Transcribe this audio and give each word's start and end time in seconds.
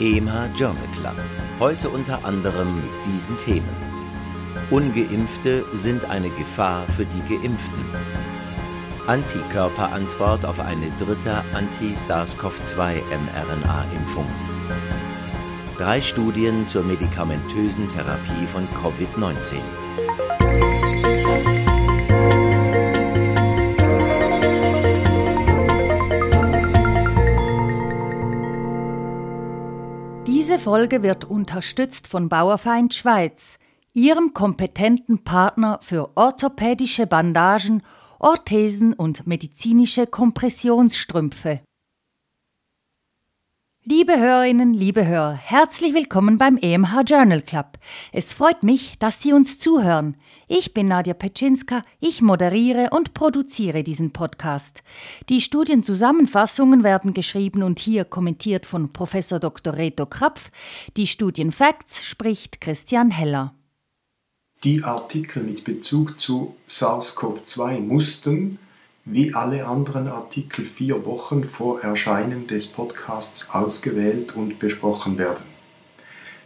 EMH 0.00 0.56
Journal 0.56 0.88
Club. 0.92 1.16
Heute 1.58 1.90
unter 1.90 2.24
anderem 2.24 2.80
mit 2.80 2.90
diesen 3.06 3.36
Themen. 3.36 3.68
Ungeimpfte 4.70 5.64
sind 5.72 6.04
eine 6.06 6.30
Gefahr 6.30 6.86
für 6.96 7.04
die 7.04 7.20
Geimpften. 7.22 7.84
Antikörperantwort 9.06 10.46
auf 10.46 10.58
eine 10.60 10.90
dritte 10.92 11.44
Anti-SARS-CoV-2 11.52 13.02
mRNA-Impfung. 13.04 14.26
Drei 15.76 16.00
Studien 16.00 16.66
zur 16.66 16.84
medikamentösen 16.84 17.88
Therapie 17.88 18.46
von 18.52 18.66
Covid-19. 18.68 19.60
Folge 30.62 31.02
wird 31.02 31.24
unterstützt 31.24 32.06
von 32.06 32.28
Bauerfeind 32.28 32.94
Schweiz, 32.94 33.58
ihrem 33.94 34.32
kompetenten 34.32 35.24
Partner 35.24 35.80
für 35.82 36.16
orthopädische 36.16 37.08
Bandagen, 37.08 37.82
Orthesen 38.20 38.92
und 38.92 39.26
medizinische 39.26 40.06
Kompressionsstrümpfe. 40.06 41.60
Liebe 43.84 44.16
Hörerinnen, 44.16 44.74
liebe 44.74 45.08
Hörer, 45.08 45.32
herzlich 45.32 45.92
willkommen 45.92 46.38
beim 46.38 46.56
EMH 46.56 47.02
Journal 47.04 47.42
Club. 47.42 47.78
Es 48.12 48.32
freut 48.32 48.62
mich, 48.62 48.96
dass 49.00 49.20
Sie 49.20 49.32
uns 49.32 49.58
zuhören. 49.58 50.16
Ich 50.46 50.72
bin 50.72 50.86
Nadja 50.86 51.14
Petschinska, 51.14 51.82
ich 51.98 52.22
moderiere 52.22 52.90
und 52.92 53.12
produziere 53.12 53.82
diesen 53.82 54.12
Podcast. 54.12 54.84
Die 55.28 55.40
Studienzusammenfassungen 55.40 56.84
werden 56.84 57.12
geschrieben 57.12 57.64
und 57.64 57.80
hier 57.80 58.04
kommentiert 58.04 58.66
von 58.66 58.92
Professor 58.92 59.40
Dr. 59.40 59.74
Reto 59.74 60.06
Krapf. 60.06 60.52
Die 60.96 61.08
Studienfacts 61.08 62.04
spricht 62.04 62.60
Christian 62.60 63.10
Heller. 63.10 63.52
Die 64.62 64.84
Artikel 64.84 65.42
mit 65.42 65.64
Bezug 65.64 66.20
zu 66.20 66.54
SARS-CoV-2 66.68 67.80
mussten 67.80 68.60
wie 69.04 69.34
alle 69.34 69.66
anderen 69.66 70.06
Artikel 70.06 70.64
vier 70.64 71.04
Wochen 71.04 71.44
vor 71.44 71.80
Erscheinen 71.80 72.46
des 72.46 72.68
Podcasts 72.68 73.50
ausgewählt 73.50 74.36
und 74.36 74.60
besprochen 74.60 75.18
werden. 75.18 75.44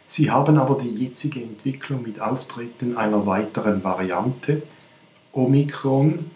Sie 0.07 0.31
haben 0.31 0.57
aber 0.57 0.81
die 0.81 0.95
jetzige 0.95 1.43
Entwicklung 1.43 2.03
mit 2.03 2.21
Auftreten 2.21 2.97
einer 2.97 3.27
weiteren 3.27 3.85
Variante, 3.85 4.63
Omikron, 5.33 6.31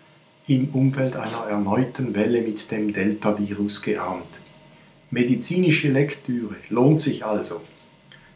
im 0.46 0.70
Umfeld 0.70 1.16
einer 1.16 1.46
erneuten 1.48 2.14
Welle 2.14 2.42
mit 2.42 2.70
dem 2.70 2.92
Delta-Virus 2.92 3.82
geahnt. 3.82 4.40
Medizinische 5.10 5.90
Lektüre 5.90 6.56
lohnt 6.68 7.00
sich 7.00 7.24
also. 7.24 7.60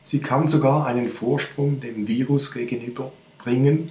Sie 0.01 0.21
kann 0.21 0.49
sogar 0.49 0.87
einen 0.87 1.09
Vorsprung 1.09 1.81
dem 1.81 2.07
Virus 2.07 2.53
gegenüberbringen, 2.53 3.91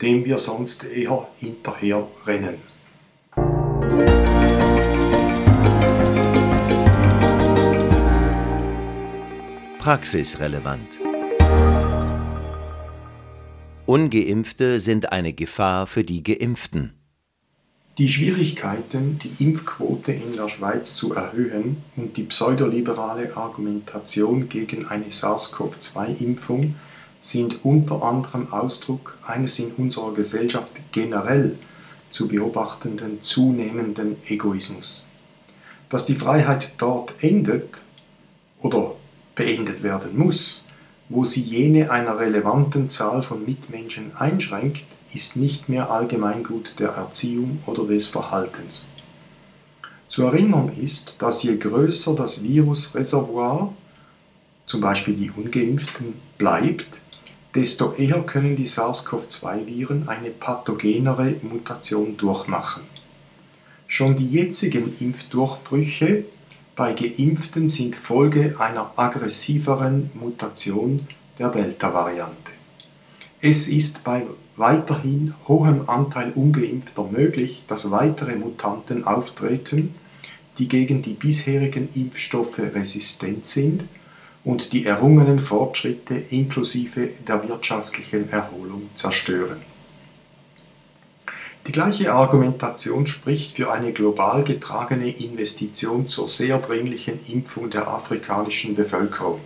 dem 0.00 0.24
wir 0.24 0.38
sonst 0.38 0.84
eher 0.84 1.26
hinterher 1.40 2.06
Praxisrelevant. 9.84 10.98
Ungeimpfte 13.84 14.80
sind 14.80 15.12
eine 15.12 15.34
Gefahr 15.34 15.86
für 15.86 16.04
die 16.04 16.22
Geimpften. 16.22 16.94
Die 17.98 18.08
Schwierigkeiten, 18.08 19.18
die 19.18 19.44
Impfquote 19.44 20.12
in 20.12 20.36
der 20.36 20.48
Schweiz 20.48 20.94
zu 20.94 21.12
erhöhen 21.12 21.84
und 21.96 22.16
die 22.16 22.22
pseudoliberale 22.22 23.36
Argumentation 23.36 24.48
gegen 24.48 24.86
eine 24.86 25.12
SARS-CoV-2-Impfung 25.12 26.76
sind 27.20 27.62
unter 27.62 28.02
anderem 28.02 28.50
Ausdruck 28.54 29.18
eines 29.26 29.58
in 29.58 29.72
unserer 29.72 30.14
Gesellschaft 30.14 30.72
generell 30.92 31.58
zu 32.08 32.26
beobachtenden 32.28 33.22
zunehmenden 33.22 34.16
Egoismus. 34.28 35.10
Dass 35.90 36.06
die 36.06 36.16
Freiheit 36.16 36.72
dort 36.78 37.22
endet 37.22 37.68
oder 38.62 38.96
beendet 39.34 39.82
werden 39.82 40.16
muss, 40.16 40.66
wo 41.08 41.24
sie 41.24 41.42
jene 41.42 41.90
einer 41.90 42.18
relevanten 42.18 42.88
Zahl 42.88 43.22
von 43.22 43.44
Mitmenschen 43.44 44.16
einschränkt, 44.16 44.84
ist 45.12 45.36
nicht 45.36 45.68
mehr 45.68 45.90
Allgemeingut 45.90 46.76
der 46.78 46.90
Erziehung 46.90 47.60
oder 47.66 47.84
des 47.84 48.08
Verhaltens. 48.08 48.86
Zu 50.08 50.26
erinnern 50.26 50.72
ist, 50.80 51.20
dass 51.22 51.42
je 51.42 51.56
größer 51.56 52.14
das 52.14 52.42
Virusreservoir, 52.42 53.74
zum 54.66 54.80
Beispiel 54.80 55.14
die 55.14 55.30
ungeimpften, 55.30 56.14
bleibt, 56.38 57.00
desto 57.54 57.92
eher 57.92 58.22
können 58.22 58.56
die 58.56 58.66
SARS-CoV-2-Viren 58.66 60.08
eine 60.08 60.30
pathogenere 60.30 61.36
Mutation 61.42 62.16
durchmachen. 62.16 62.82
Schon 63.86 64.16
die 64.16 64.28
jetzigen 64.28 64.96
Impfdurchbrüche 64.98 66.24
bei 66.76 66.92
Geimpften 66.92 67.68
sind 67.68 67.94
Folge 67.94 68.56
einer 68.58 68.92
aggressiveren 68.96 70.10
Mutation 70.14 71.06
der 71.38 71.50
Delta-Variante. 71.50 72.50
Es 73.40 73.68
ist 73.68 74.02
bei 74.02 74.24
weiterhin 74.56 75.34
hohem 75.46 75.88
Anteil 75.88 76.32
ungeimpfter 76.32 77.04
möglich, 77.04 77.64
dass 77.68 77.90
weitere 77.90 78.36
Mutanten 78.36 79.04
auftreten, 79.04 79.94
die 80.58 80.68
gegen 80.68 81.02
die 81.02 81.14
bisherigen 81.14 81.88
Impfstoffe 81.94 82.58
resistent 82.58 83.46
sind 83.46 83.84
und 84.44 84.72
die 84.72 84.86
errungenen 84.86 85.38
Fortschritte 85.38 86.14
inklusive 86.14 87.10
der 87.26 87.48
wirtschaftlichen 87.48 88.28
Erholung 88.30 88.90
zerstören. 88.94 89.73
Die 91.66 91.72
gleiche 91.72 92.12
Argumentation 92.12 93.06
spricht 93.06 93.56
für 93.56 93.72
eine 93.72 93.92
global 93.92 94.44
getragene 94.44 95.08
Investition 95.08 96.06
zur 96.06 96.28
sehr 96.28 96.58
dringlichen 96.58 97.20
Impfung 97.26 97.70
der 97.70 97.88
afrikanischen 97.88 98.74
Bevölkerung. 98.74 99.40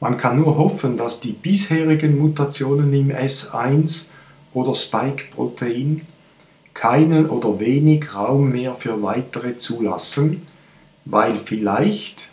Man 0.00 0.16
kann 0.16 0.40
nur 0.40 0.58
hoffen, 0.58 0.96
dass 0.96 1.20
die 1.20 1.30
bisherigen 1.30 2.18
Mutationen 2.18 2.92
im 2.92 3.12
S1 3.12 4.10
oder 4.52 4.74
Spike-Protein 4.74 6.04
keinen 6.74 7.30
oder 7.30 7.60
wenig 7.60 8.12
Raum 8.12 8.50
mehr 8.50 8.74
für 8.74 9.00
weitere 9.00 9.56
zulassen, 9.56 10.42
weil 11.04 11.38
vielleicht, 11.38 12.28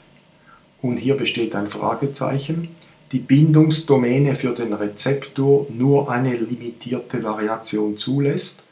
und 0.82 0.98
hier 0.98 1.18
besteht 1.18 1.54
ein 1.54 1.70
Fragezeichen, 1.70 2.70
die 3.12 3.20
Bindungsdomäne 3.20 4.36
für 4.36 4.56
den 4.56 4.74
Rezeptor 4.74 5.68
nur 5.70 6.10
eine 6.10 6.36
limitierte 6.36 7.24
Variation 7.24 8.00
zulässt 8.00 8.66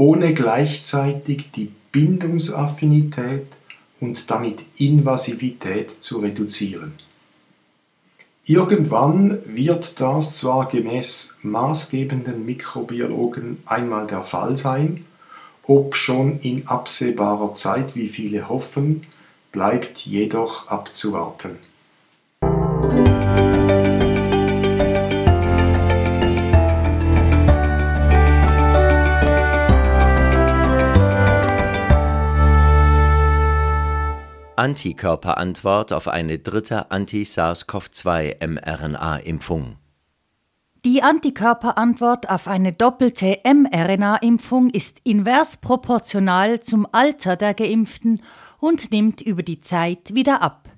ohne 0.00 0.32
gleichzeitig 0.32 1.50
die 1.50 1.70
Bindungsaffinität 1.92 3.46
und 4.00 4.30
damit 4.30 4.60
Invasivität 4.78 5.90
zu 6.02 6.20
reduzieren. 6.20 6.94
Irgendwann 8.46 9.40
wird 9.44 10.00
das 10.00 10.38
zwar 10.38 10.70
gemäß 10.70 11.36
maßgebenden 11.42 12.46
Mikrobiologen 12.46 13.58
einmal 13.66 14.06
der 14.06 14.22
Fall 14.22 14.56
sein, 14.56 15.04
ob 15.64 15.94
schon 15.94 16.40
in 16.40 16.66
absehbarer 16.66 17.52
Zeit, 17.52 17.94
wie 17.94 18.08
viele 18.08 18.48
hoffen, 18.48 19.06
bleibt 19.52 19.98
jedoch 20.06 20.68
abzuwarten. 20.68 21.58
Antikörperantwort 34.60 35.90
auf 35.94 36.06
eine 36.06 36.38
dritte 36.38 36.90
Anti-SARS-CoV-2 36.90 38.46
mRNA-Impfung. 38.46 39.78
Die 40.84 41.02
Antikörperantwort 41.02 42.28
auf 42.28 42.46
eine 42.46 42.74
doppelte 42.74 43.38
mRNA-Impfung 43.42 44.68
ist 44.68 45.00
invers 45.02 45.56
proportional 45.56 46.60
zum 46.60 46.86
Alter 46.92 47.36
der 47.36 47.54
Geimpften 47.54 48.20
und 48.58 48.92
nimmt 48.92 49.22
über 49.22 49.42
die 49.42 49.62
Zeit 49.62 50.12
wieder 50.12 50.42
ab. 50.42 50.68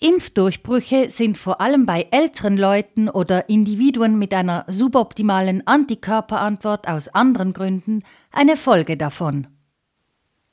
Impfdurchbrüche 0.00 1.08
sind 1.08 1.38
vor 1.38 1.60
allem 1.60 1.86
bei 1.86 2.08
älteren 2.10 2.56
Leuten 2.56 3.08
oder 3.08 3.48
Individuen 3.48 4.18
mit 4.18 4.34
einer 4.34 4.64
suboptimalen 4.66 5.64
Antikörperantwort 5.68 6.88
aus 6.88 7.06
anderen 7.06 7.52
Gründen 7.52 8.02
eine 8.32 8.56
Folge 8.56 8.96
davon. 8.96 9.53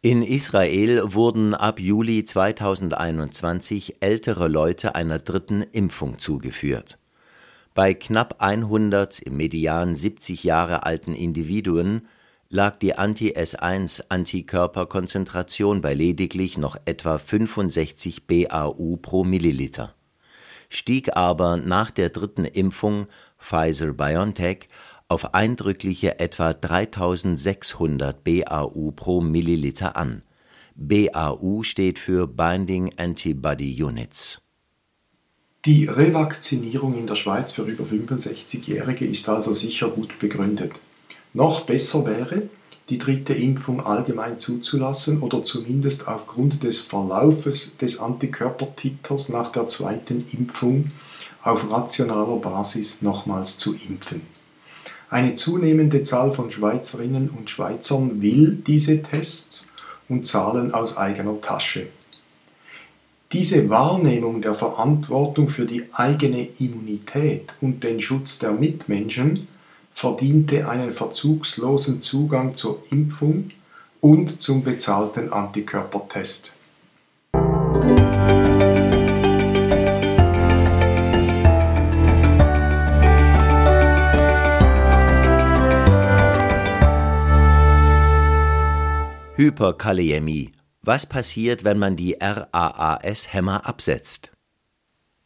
In 0.04 0.24
Israel 0.24 1.14
wurden 1.14 1.54
ab 1.54 1.80
Juli 1.80 2.24
2021 2.24 3.98
ältere 4.00 4.48
Leute 4.48 4.96
einer 4.96 5.20
dritten 5.20 5.62
Impfung 5.62 6.18
zugeführt. 6.18 6.98
Bei 7.76 7.94
knapp 7.94 8.38
100 8.40 9.20
im 9.20 9.38
Median 9.38 9.94
70 9.94 10.44
Jahre 10.44 10.88
alten 10.88 11.14
Individuen 11.14 12.08
lag 12.50 12.80
die 12.80 12.98
Anti-S1-Antikörperkonzentration 12.98 15.82
bei 15.82 15.94
lediglich 15.94 16.58
noch 16.58 16.78
etwa 16.86 17.20
65 17.20 18.26
BAU 18.26 18.98
pro 19.00 19.24
Milliliter, 19.24 19.94
stieg 20.68 21.16
aber 21.16 21.58
nach 21.58 21.92
der 21.92 22.10
dritten 22.10 22.46
Impfung 22.46 23.06
Pfizer-BioNTech 23.38 24.68
auf 25.12 25.34
eindrückliche 25.34 26.22
etwa 26.22 26.54
3600 26.54 28.24
BAU 28.24 28.92
pro 28.96 29.20
Milliliter 29.20 29.98
an. 29.98 30.24
BAU 30.76 31.64
steht 31.64 32.00
für 32.00 32.28
Binding 32.28 32.94
Antibody 32.96 33.84
Units. 33.84 34.42
Die 35.66 35.86
Revakzinierung 35.86 36.98
in 36.98 37.08
der 37.08 37.18
Schweiz 37.18 37.52
für 37.52 37.64
über 37.64 37.84
65-Jährige 37.84 39.06
ist 39.06 39.28
also 39.28 39.54
sicher 39.54 39.90
gut 39.90 40.18
begründet. 40.18 40.72
Noch 41.34 41.66
besser 41.66 42.06
wäre, 42.06 42.44
die 42.88 42.98
dritte 42.98 43.34
Impfung 43.34 43.82
allgemein 43.82 44.40
zuzulassen 44.40 45.22
oder 45.22 45.44
zumindest 45.44 46.08
aufgrund 46.08 46.64
des 46.64 46.80
Verlaufes 46.80 47.76
des 47.78 48.00
Antikörpertiters 48.00 49.28
nach 49.28 49.52
der 49.52 49.68
zweiten 49.68 50.26
Impfung 50.32 50.92
auf 51.44 51.70
rationaler 51.70 52.38
Basis 52.38 53.02
nochmals 53.02 53.58
zu 53.58 53.76
impfen. 53.76 54.22
Eine 55.12 55.36
zunehmende 55.36 56.04
Zahl 56.04 56.32
von 56.32 56.52
Schweizerinnen 56.52 57.30
und 57.30 57.50
Schweizern 57.50 58.22
will 58.22 58.64
diese 58.66 59.04
Tests 59.04 59.68
und 60.08 60.26
zahlen 60.26 60.74
aus 60.74 60.96
eigener 60.96 61.42
Tasche. 61.42 61.88
Diese 63.34 63.70
Wahrnehmung 63.70 64.42
der 64.42 64.56
Verantwortung 64.56 65.50
für 65.50 65.66
die 65.66 65.84
eigene 65.92 66.48
Immunität 66.60 67.50
und 67.60 67.84
den 67.84 68.00
Schutz 68.00 68.40
der 68.40 68.54
Mitmenschen 68.54 69.50
verdiente 69.94 70.70
einen 70.70 70.94
verzugslosen 70.94 72.02
Zugang 72.02 72.56
zur 72.56 72.82
Impfung 72.90 73.52
und 74.00 74.42
zum 74.42 74.64
bezahlten 74.64 75.34
Antikörpertest. 75.34 76.56
Hyperkaliämie. 89.42 90.52
Was 90.84 91.08
passiert, 91.08 91.64
wenn 91.64 91.80
man 91.80 91.96
die 91.96 92.16
RAAS-Hämmer 92.22 93.66
absetzt? 93.66 94.32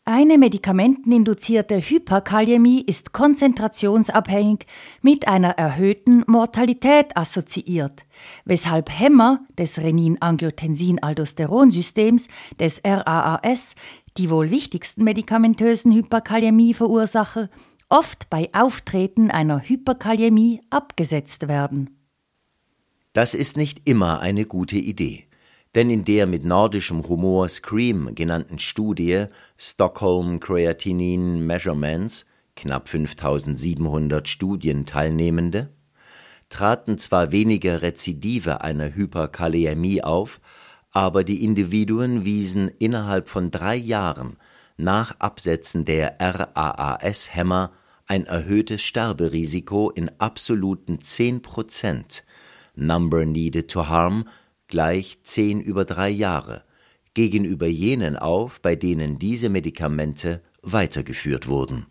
Eine 0.06 0.38
medikamenteninduzierte 0.38 1.82
Hyperkaliämie 1.82 2.80
ist 2.80 3.12
konzentrationsabhängig 3.12 4.68
mit 5.02 5.28
einer 5.28 5.58
erhöhten 5.58 6.24
Mortalität 6.28 7.18
assoziiert, 7.18 8.06
weshalb 8.46 8.90
Hämmer 8.90 9.42
des 9.58 9.80
Renin-Angiotensin-Aldosteron-Systems 9.80 12.30
des 12.58 12.80
RAAS, 12.86 13.76
die 14.18 14.30
wohl 14.30 14.50
wichtigsten 14.50 15.04
medikamentösen 15.04 15.92
Hyperkaliämie-Verursacher, 15.92 17.50
oft 17.90 18.30
bei 18.30 18.48
Auftreten 18.54 19.30
einer 19.30 19.60
Hyperkaliämie 19.60 20.62
abgesetzt 20.70 21.50
werden. 21.50 22.05
Das 23.16 23.34
ist 23.34 23.58
nicht 23.58 23.82
immer 23.90 24.20
eine 24.20 24.46
gute 24.46 24.78
Idee 24.78 25.26
denn 25.76 25.90
in 25.90 26.06
der 26.06 26.26
mit 26.26 26.46
nordischem 26.46 27.08
Humor 27.08 27.50
Scream 27.50 28.16
genannten 28.16 28.58
Studie 28.60 29.26
Stockholm 29.58 30.40
Creatinine 30.40 31.38
Measurements 31.42 32.26
knapp 32.56 32.88
5700 32.88 34.28
Studienteilnehmende 34.28 35.70
traten 36.50 36.98
zwar 36.98 37.34
weniger 37.34 37.82
Rezidive 37.82 38.62
einer 38.62 38.96
Hyperkaliämie 38.96 40.04
auf, 40.04 40.40
aber 40.92 41.26
die 41.26 41.44
Individuen 41.44 42.24
wiesen 42.24 42.70
innerhalb 42.80 43.28
von 43.28 43.52
drei 43.52 43.76
Jahren 43.76 44.38
nach 44.78 45.20
Absetzen 45.20 45.84
der 45.84 46.18
RAAS-Hämmer 46.20 47.72
ein 48.06 48.26
erhöhtes 48.28 48.84
Sterberisiko 48.84 49.90
in 49.90 50.10
absoluten 50.20 51.02
10 51.02 51.42
Prozent 51.42 52.24
Number 52.76 53.26
needed 53.26 53.70
to 53.70 53.88
harm 53.88 54.28
gleich 54.68 55.20
10 55.24 55.62
über 55.62 55.86
drei 55.86 56.10
Jahre 56.10 56.64
gegenüber 57.14 57.68
jenen 57.68 58.18
auf, 58.18 58.60
bei 58.62 58.76
denen 58.76 59.18
diese 59.18 59.50
Medikamente 59.50 60.42
weitergeführt 60.62 61.48
wurden. 61.48 61.86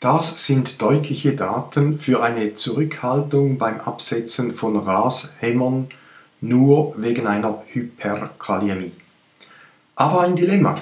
Das 0.00 0.46
sind 0.46 0.80
deutliche 0.80 1.34
Daten 1.34 1.98
für 1.98 2.22
eine 2.22 2.54
Zurückhaltung 2.54 3.58
beim 3.58 3.80
Absetzen 3.80 4.54
von 4.54 4.76
RAS-Hämmern 4.76 5.88
nur 6.40 6.94
wegen 6.96 7.26
einer 7.26 7.64
Hyperkaliämie. 7.66 8.92
Aber 9.96 10.20
ein 10.20 10.36
Dilemma. 10.36 10.80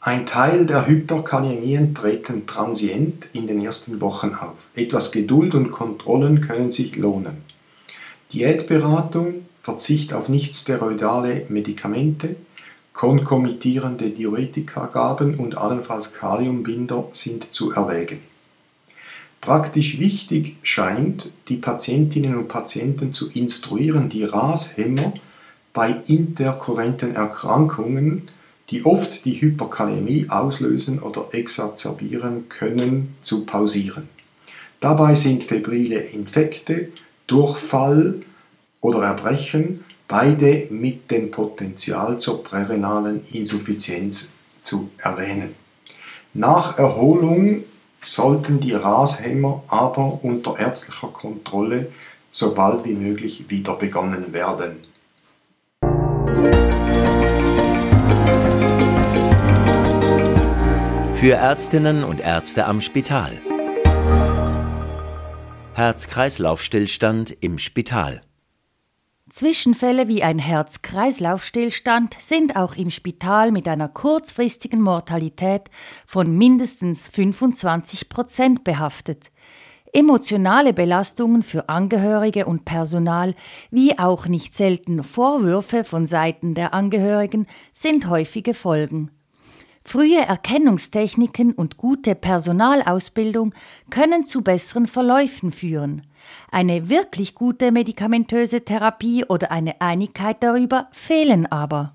Ein 0.00 0.26
Teil 0.26 0.64
der 0.64 0.86
Hyperkaliämien 0.86 1.92
treten 1.92 2.46
transient 2.46 3.28
in 3.32 3.48
den 3.48 3.60
ersten 3.60 4.00
Wochen 4.00 4.32
auf. 4.34 4.68
Etwas 4.76 5.10
Geduld 5.10 5.56
und 5.56 5.72
Kontrollen 5.72 6.40
können 6.40 6.70
sich 6.70 6.94
lohnen. 6.94 7.38
Diätberatung, 8.32 9.46
Verzicht 9.60 10.12
auf 10.12 10.28
nichtsteroidale 10.28 11.46
Medikamente, 11.48 12.36
konkomitierende 12.92 14.10
Diuretikagaben 14.10 15.34
und 15.34 15.58
allenfalls 15.58 16.14
Kaliumbinder 16.14 17.08
sind 17.12 17.52
zu 17.52 17.72
erwägen. 17.72 18.20
Praktisch 19.40 19.98
wichtig 19.98 20.58
scheint, 20.62 21.32
die 21.48 21.56
Patientinnen 21.56 22.36
und 22.36 22.46
Patienten 22.46 23.12
zu 23.12 23.30
instruieren, 23.32 24.08
die 24.08 24.24
RAS-Hämmer 24.24 25.14
bei 25.72 25.90
interkurrenten 26.06 27.16
Erkrankungen, 27.16 28.28
die 28.70 28.84
oft 28.84 29.24
die 29.24 29.40
Hyperkalämie 29.40 30.28
auslösen 30.28 31.00
oder 31.00 31.28
exacerbieren 31.32 32.48
können, 32.48 33.16
zu 33.22 33.46
pausieren. 33.46 34.08
Dabei 34.80 35.14
sind 35.14 35.44
febrile 35.44 35.98
Infekte, 35.98 36.88
Durchfall 37.26 38.22
oder 38.80 39.02
Erbrechen, 39.02 39.84
beide 40.06 40.68
mit 40.70 41.10
dem 41.10 41.30
Potenzial 41.30 42.18
zur 42.18 42.44
prärenalen 42.44 43.22
Insuffizienz 43.32 44.32
zu 44.62 44.90
erwähnen. 44.98 45.54
Nach 46.34 46.78
Erholung 46.78 47.64
sollten 48.02 48.60
die 48.60 48.74
Rashämmer 48.74 49.64
aber 49.68 50.20
unter 50.22 50.58
ärztlicher 50.58 51.08
Kontrolle 51.08 51.88
so 52.30 52.54
bald 52.54 52.84
wie 52.84 52.94
möglich 52.94 53.46
wieder 53.48 53.74
begonnen 53.74 54.32
werden. 54.32 54.76
Für 61.20 61.34
Ärztinnen 61.34 62.04
und 62.04 62.20
Ärzte 62.20 62.66
am 62.66 62.80
Spital. 62.80 63.32
Herz-Kreislauf-Stillstand 65.74 67.36
im 67.40 67.58
Spital. 67.58 68.22
Zwischenfälle 69.28 70.06
wie 70.06 70.22
ein 70.22 70.38
Herz-Kreislauf-Stillstand 70.38 72.14
sind 72.20 72.54
auch 72.54 72.76
im 72.76 72.90
Spital 72.90 73.50
mit 73.50 73.66
einer 73.66 73.88
kurzfristigen 73.88 74.80
Mortalität 74.80 75.62
von 76.06 76.38
mindestens 76.38 77.08
25 77.08 78.08
Prozent 78.08 78.62
behaftet. 78.62 79.32
Emotionale 79.92 80.72
Belastungen 80.72 81.42
für 81.42 81.68
Angehörige 81.68 82.46
und 82.46 82.64
Personal, 82.64 83.34
wie 83.72 83.98
auch 83.98 84.28
nicht 84.28 84.54
selten 84.54 85.02
Vorwürfe 85.02 85.82
von 85.82 86.06
Seiten 86.06 86.54
der 86.54 86.74
Angehörigen, 86.74 87.48
sind 87.72 88.08
häufige 88.08 88.54
Folgen. 88.54 89.10
Frühe 89.88 90.18
Erkennungstechniken 90.18 91.54
und 91.54 91.78
gute 91.78 92.14
Personalausbildung 92.14 93.54
können 93.88 94.26
zu 94.26 94.42
besseren 94.42 94.86
Verläufen 94.86 95.50
führen. 95.50 96.02
Eine 96.50 96.90
wirklich 96.90 97.34
gute 97.34 97.72
medikamentöse 97.72 98.66
Therapie 98.66 99.24
oder 99.24 99.50
eine 99.50 99.80
Einigkeit 99.80 100.42
darüber 100.42 100.88
fehlen 100.92 101.46
aber. 101.46 101.94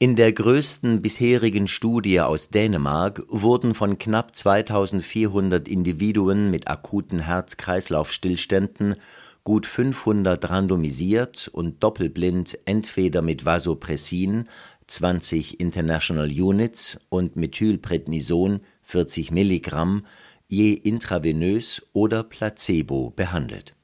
In 0.00 0.16
der 0.16 0.32
größten 0.32 1.00
bisherigen 1.00 1.68
Studie 1.68 2.20
aus 2.20 2.50
Dänemark 2.50 3.22
wurden 3.28 3.76
von 3.76 3.98
knapp 3.98 4.34
2400 4.34 5.68
Individuen 5.68 6.50
mit 6.50 6.66
akuten 6.66 7.20
Herz-Kreislauf-Stillständen 7.20 8.96
gut 9.44 9.66
500 9.66 10.50
randomisiert 10.50 11.48
und 11.52 11.82
doppelblind 11.82 12.58
entweder 12.64 13.22
mit 13.22 13.44
Vasopressin 13.44 14.48
20 14.86 15.60
International 15.60 16.28
Units 16.28 17.00
und 17.08 17.36
Methylprednison 17.36 18.60
40 18.82 19.30
Milligramm 19.30 20.06
je 20.48 20.72
intravenös 20.72 21.82
oder 21.92 22.22
Placebo 22.22 23.10
behandelt. 23.10 23.74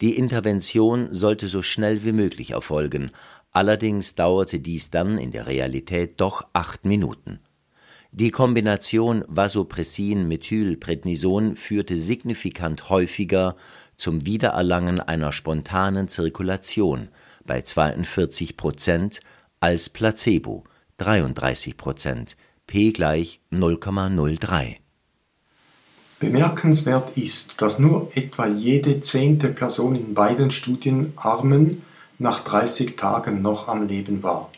Die 0.00 0.18
Intervention 0.18 1.12
sollte 1.12 1.48
so 1.48 1.62
schnell 1.62 2.04
wie 2.04 2.12
möglich 2.12 2.50
erfolgen, 2.50 3.10
allerdings 3.52 4.14
dauerte 4.14 4.60
dies 4.60 4.90
dann 4.90 5.18
in 5.18 5.30
der 5.30 5.46
Realität 5.46 6.20
doch 6.20 6.46
acht 6.52 6.84
Minuten. 6.84 7.40
Die 8.16 8.30
Kombination 8.30 9.24
Vasopressin-Methylprednison 9.28 11.56
führte 11.56 11.96
signifikant 11.96 12.90
häufiger 12.90 13.56
zum 13.96 14.26
Wiedererlangen 14.26 15.00
einer 15.00 15.32
spontanen 15.32 16.08
Zirkulation 16.08 17.08
bei 17.44 17.62
42 17.62 18.56
Prozent 18.56 19.18
als 19.64 19.88
Placebo 19.88 20.64
33 20.98 21.78
Prozent, 21.78 22.36
p 22.66 22.92
gleich 22.92 23.40
0,03. 23.50 24.76
Bemerkenswert 26.20 27.16
ist, 27.16 27.62
dass 27.62 27.78
nur 27.78 28.10
etwa 28.14 28.46
jede 28.46 29.00
zehnte 29.00 29.48
Person 29.48 29.96
in 29.96 30.12
beiden 30.12 30.50
Studienarmen 30.50 31.80
nach 32.18 32.44
30 32.44 32.94
Tagen 32.98 33.40
noch 33.40 33.66
am 33.66 33.88
Leben 33.88 34.22
war. 34.22 34.50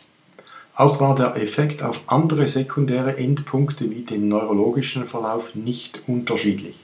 Auch 0.75 0.99
war 0.99 1.15
der 1.15 1.37
Effekt 1.37 1.83
auf 1.83 2.01
andere 2.07 2.45
sekundäre 2.45 3.15
Endpunkte 3.15 3.89
wie 3.89 4.01
den 4.01 4.27
neurologischen 4.27 5.05
Verlauf 5.05 5.55
nicht 5.55 6.01
unterschiedlich. 6.05 6.81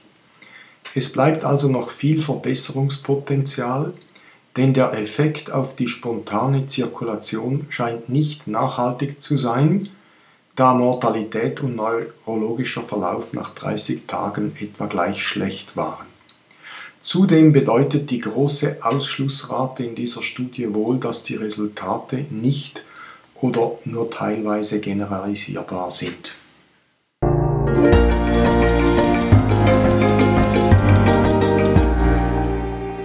Es 0.94 1.12
bleibt 1.12 1.44
also 1.44 1.68
noch 1.68 1.90
viel 1.90 2.22
Verbesserungspotenzial, 2.22 3.92
denn 4.56 4.72
der 4.72 4.92
Effekt 4.92 5.50
auf 5.50 5.74
die 5.76 5.88
spontane 5.88 6.66
Zirkulation 6.66 7.66
scheint 7.70 8.08
nicht 8.08 8.46
nachhaltig 8.46 9.20
zu 9.20 9.36
sein, 9.36 9.90
da 10.56 10.74
Mortalität 10.74 11.60
und 11.60 11.74
neurologischer 11.74 12.82
Verlauf 12.82 13.32
nach 13.32 13.50
30 13.50 14.06
Tagen 14.06 14.54
etwa 14.60 14.86
gleich 14.86 15.26
schlecht 15.26 15.76
waren. 15.76 16.06
Zudem 17.02 17.52
bedeutet 17.52 18.10
die 18.10 18.20
große 18.20 18.78
Ausschlussrate 18.80 19.84
in 19.84 19.94
dieser 19.94 20.22
Studie 20.22 20.72
wohl, 20.72 20.98
dass 20.98 21.24
die 21.24 21.34
Resultate 21.34 22.24
nicht 22.30 22.84
oder 23.34 23.72
nur 23.84 24.10
teilweise 24.10 24.80
generalisierbar 24.80 25.90
sind. 25.90 26.36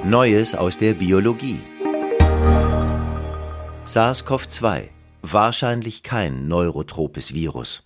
Neues 0.10 0.56
aus 0.56 0.75
der 0.80 0.96
Biologie. 0.96 1.60
SARS-CoV-2 3.86 4.86
wahrscheinlich 5.22 6.01
kein 6.01 6.48
neurotropes 6.48 7.36
Virus. 7.36 7.84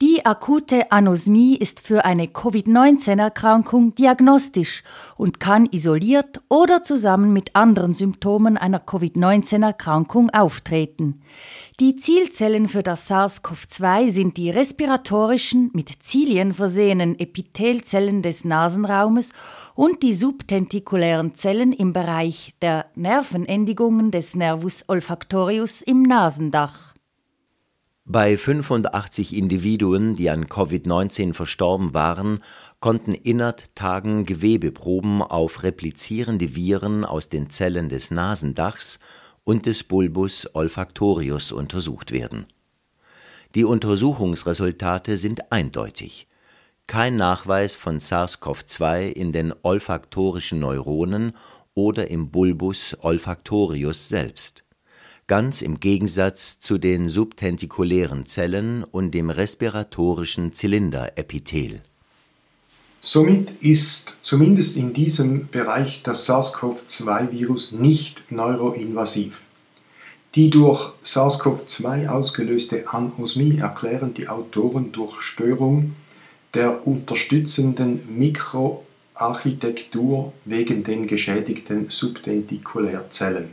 Die 0.00 0.24
akute 0.24 0.92
Anosmie 0.92 1.56
ist 1.56 1.80
für 1.80 2.04
eine 2.04 2.28
Covid-19-Erkrankung 2.28 3.96
diagnostisch 3.96 4.84
und 5.16 5.40
kann 5.40 5.66
isoliert 5.72 6.40
oder 6.48 6.84
zusammen 6.84 7.32
mit 7.32 7.56
anderen 7.56 7.94
Symptomen 7.94 8.56
einer 8.56 8.78
Covid-19-Erkrankung 8.78 10.30
auftreten. 10.30 11.22
Die 11.80 11.96
Zielzellen 11.96 12.68
für 12.68 12.82
das 12.82 13.10
SARS-CoV-2 13.10 14.10
sind 14.10 14.36
die 14.36 14.50
respiratorischen, 14.50 15.70
mit 15.72 15.90
Zilien 16.00 16.52
versehenen 16.52 17.18
Epithelzellen 17.18 18.20
des 18.20 18.44
Nasenraumes 18.44 19.32
und 19.74 20.02
die 20.02 20.12
subtentikulären 20.12 21.34
Zellen 21.34 21.72
im 21.72 21.94
Bereich 21.94 22.52
der 22.60 22.86
Nervenendigungen 22.94 24.10
des 24.10 24.34
Nervus 24.34 24.84
olfactorius 24.86 25.80
im 25.80 26.02
Nasendach. 26.02 26.92
Bei 28.04 28.36
85 28.36 29.34
Individuen, 29.34 30.14
die 30.14 30.28
an 30.28 30.46
Covid-19 30.48 31.32
verstorben 31.32 31.94
waren, 31.94 32.40
konnten 32.80 33.12
innerhalb 33.12 33.74
Tagen 33.74 34.26
Gewebeproben 34.26 35.22
auf 35.22 35.62
replizierende 35.62 36.54
Viren 36.54 37.06
aus 37.06 37.30
den 37.30 37.48
Zellen 37.48 37.88
des 37.88 38.10
Nasendachs 38.10 38.98
und 39.44 39.66
des 39.66 39.84
Bulbus 39.84 40.48
olfactorius 40.54 41.52
untersucht 41.52 42.12
werden. 42.12 42.46
Die 43.54 43.64
Untersuchungsresultate 43.64 45.16
sind 45.16 45.52
eindeutig. 45.52 46.26
Kein 46.86 47.16
Nachweis 47.16 47.76
von 47.76 47.98
SARS-CoV-2 47.98 49.08
in 49.08 49.32
den 49.32 49.54
olfaktorischen 49.62 50.58
Neuronen 50.58 51.32
oder 51.74 52.10
im 52.10 52.30
Bulbus 52.30 52.96
olfactorius 53.00 54.08
selbst 54.08 54.64
ganz 55.32 55.62
im 55.62 55.80
Gegensatz 55.80 56.58
zu 56.58 56.76
den 56.76 57.08
subtentikulären 57.08 58.26
Zellen 58.26 58.84
und 58.84 59.12
dem 59.12 59.30
respiratorischen 59.30 60.52
Zylinderepithel. 60.52 61.82
Somit 63.04 63.60
ist 63.60 64.18
zumindest 64.22 64.76
in 64.76 64.92
diesem 64.92 65.48
Bereich 65.48 66.02
das 66.04 66.26
SARS-CoV-2-Virus 66.26 67.72
nicht 67.72 68.22
neuroinvasiv. 68.30 69.40
Die 70.36 70.50
durch 70.50 70.92
SARS-CoV-2 71.02 72.06
ausgelöste 72.06 72.84
Anosmie 72.86 73.58
erklären 73.58 74.14
die 74.14 74.28
Autoren 74.28 74.92
durch 74.92 75.20
Störung 75.20 75.96
der 76.54 76.86
unterstützenden 76.86 78.02
Mikroarchitektur 78.16 80.32
wegen 80.44 80.84
den 80.84 81.08
geschädigten 81.08 81.90
Subtentikulärzellen. 81.90 83.48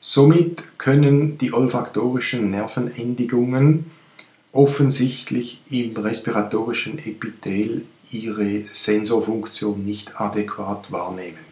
Somit 0.00 0.76
können 0.76 1.38
die 1.38 1.52
olfaktorischen 1.52 2.50
Nervenendigungen 2.50 3.92
offensichtlich 4.50 5.62
im 5.70 5.96
respiratorischen 5.96 6.98
Epithel 6.98 7.84
ihre 8.10 8.60
Sensorfunktion 8.72 9.84
nicht 9.84 10.20
adäquat 10.20 10.90
wahrnehmen. 10.92 11.44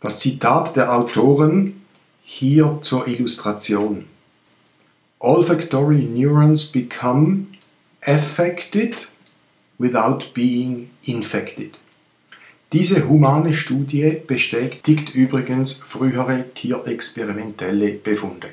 Das 0.00 0.20
Zitat 0.20 0.76
der 0.76 0.92
Autoren 0.94 1.82
hier 2.22 2.78
zur 2.82 3.06
Illustration. 3.08 4.06
Olfactory 5.18 6.04
neurons 6.04 6.64
become 6.64 7.48
affected 8.06 9.08
without 9.78 10.32
being 10.32 10.90
infected. 11.02 11.78
Diese 12.72 13.08
humane 13.08 13.52
Studie 13.52 14.22
bestätigt 14.26 15.14
übrigens 15.14 15.72
frühere 15.72 16.44
tierexperimentelle 16.54 17.94
Befunde. 17.94 18.50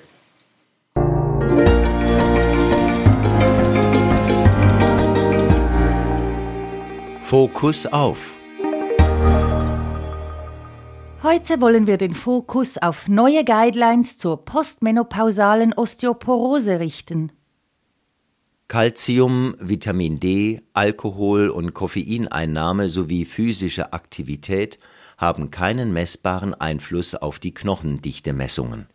Fokus 7.28 7.86
auf. 7.86 8.38
Heute 11.22 11.60
wollen 11.60 11.86
wir 11.86 11.98
den 11.98 12.14
Fokus 12.14 12.78
auf 12.78 13.10
neue 13.10 13.44
Guidelines 13.44 14.18
zur 14.18 14.46
postmenopausalen 14.46 15.74
Osteoporose 15.74 16.80
richten. 16.80 17.34
Calcium, 18.70 19.56
Vitamin 19.60 20.22
D, 20.22 20.62
Alkohol 20.72 21.50
und 21.50 21.74
Koffeineinnahme 21.74 22.88
sowie 22.88 23.26
physische 23.26 23.92
Aktivität 23.92 24.80
haben 25.18 25.52
keinen 25.52 25.92
messbaren 25.92 26.54
Einfluss 26.54 27.14
auf 27.14 27.40
die 27.40 27.54
Knochendichte-Messungen. 27.54 28.88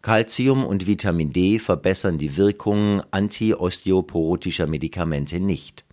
Calcium 0.00 0.64
und 0.64 0.86
Vitamin 0.86 1.32
D 1.32 1.58
verbessern 1.58 2.18
die 2.18 2.36
Wirkung 2.36 3.02
antiosteoporotischer 3.10 4.68
Medikamente 4.68 5.40
nicht. 5.40 5.85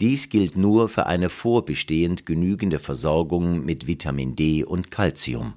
Dies 0.00 0.28
gilt 0.28 0.56
nur 0.56 0.88
für 0.88 1.06
eine 1.06 1.30
vorbestehend 1.30 2.26
genügende 2.26 2.78
Versorgung 2.78 3.64
mit 3.64 3.86
Vitamin 3.86 4.36
D 4.36 4.62
und 4.62 4.90
Calcium. 4.90 5.54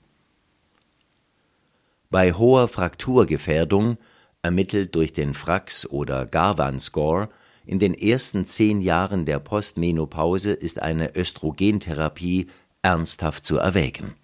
Bei 2.10 2.34
hoher 2.34 2.68
Frakturgefährdung 2.68 3.98
ermittelt 4.42 4.96
durch 4.96 5.12
den 5.14 5.34
Frax 5.34 5.86
oder 5.86 6.26
Garvan-Score, 6.26 7.30
in 7.66 7.78
den 7.78 7.94
ersten 7.94 8.46
zehn 8.46 8.82
Jahren 8.82 9.26
der 9.26 9.40
Postmenopause 9.40 10.54
ist 10.54 10.82
eine 10.82 11.16
Östrogentherapie 11.16 12.48
ernsthaft 12.82 13.46
zu 13.46 13.58
erwägen. 13.58 14.16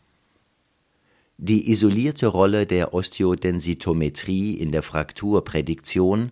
Die 1.38 1.70
isolierte 1.70 2.28
Rolle 2.28 2.66
der 2.66 2.94
Osteodensitometrie 2.94 4.54
in 4.54 4.72
der 4.72 4.82
Frakturprädiktion 4.82 6.32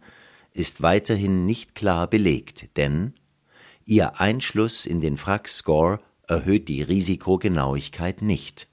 ist 0.54 0.82
weiterhin 0.82 1.46
nicht 1.46 1.76
klar 1.76 2.08
belegt, 2.08 2.78
denn 2.78 3.14
ihr 3.86 4.20
Einschluss 4.20 4.86
in 4.86 5.02
den 5.02 5.18
Frax-Score 5.18 6.00
erhöht 6.28 6.68
die 6.68 6.82
Risikogenauigkeit 6.82 8.22
nicht 8.22 8.68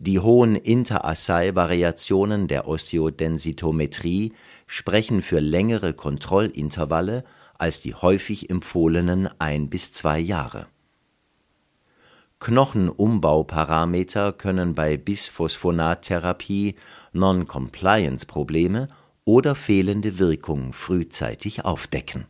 die 0.00 0.20
hohen 0.20 0.54
Interassay-Variationen 0.54 2.46
der 2.46 2.68
Osteodensitometrie 2.68 4.32
sprechen 4.68 5.22
für 5.22 5.40
längere 5.40 5.92
Kontrollintervalle 5.92 7.24
als 7.58 7.80
die 7.80 7.96
häufig 7.96 8.48
empfohlenen 8.48 9.28
ein 9.40 9.68
bis 9.68 9.90
zwei 9.90 10.20
Jahre. 10.20 10.68
Knochenumbauparameter 12.38 14.32
können 14.32 14.76
bei 14.76 14.96
Bisphosphonattherapie 14.96 16.76
Non-Compliance-Probleme 17.12 18.88
oder 19.24 19.56
fehlende 19.56 20.20
Wirkung 20.20 20.72
frühzeitig 20.72 21.64
aufdecken 21.64 22.26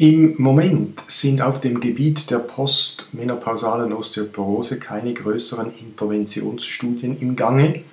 im 0.00 0.34
Moment 0.38 1.02
sind 1.08 1.42
auf 1.42 1.60
dem 1.60 1.78
Gebiet 1.78 2.30
der 2.30 2.38
postmenopausalen 2.38 3.92
Osteoporose 3.92 4.80
keine 4.80 5.12
größeren 5.12 5.72
Interventionsstudien 5.78 7.18
im 7.18 7.36
Gange, 7.36 7.84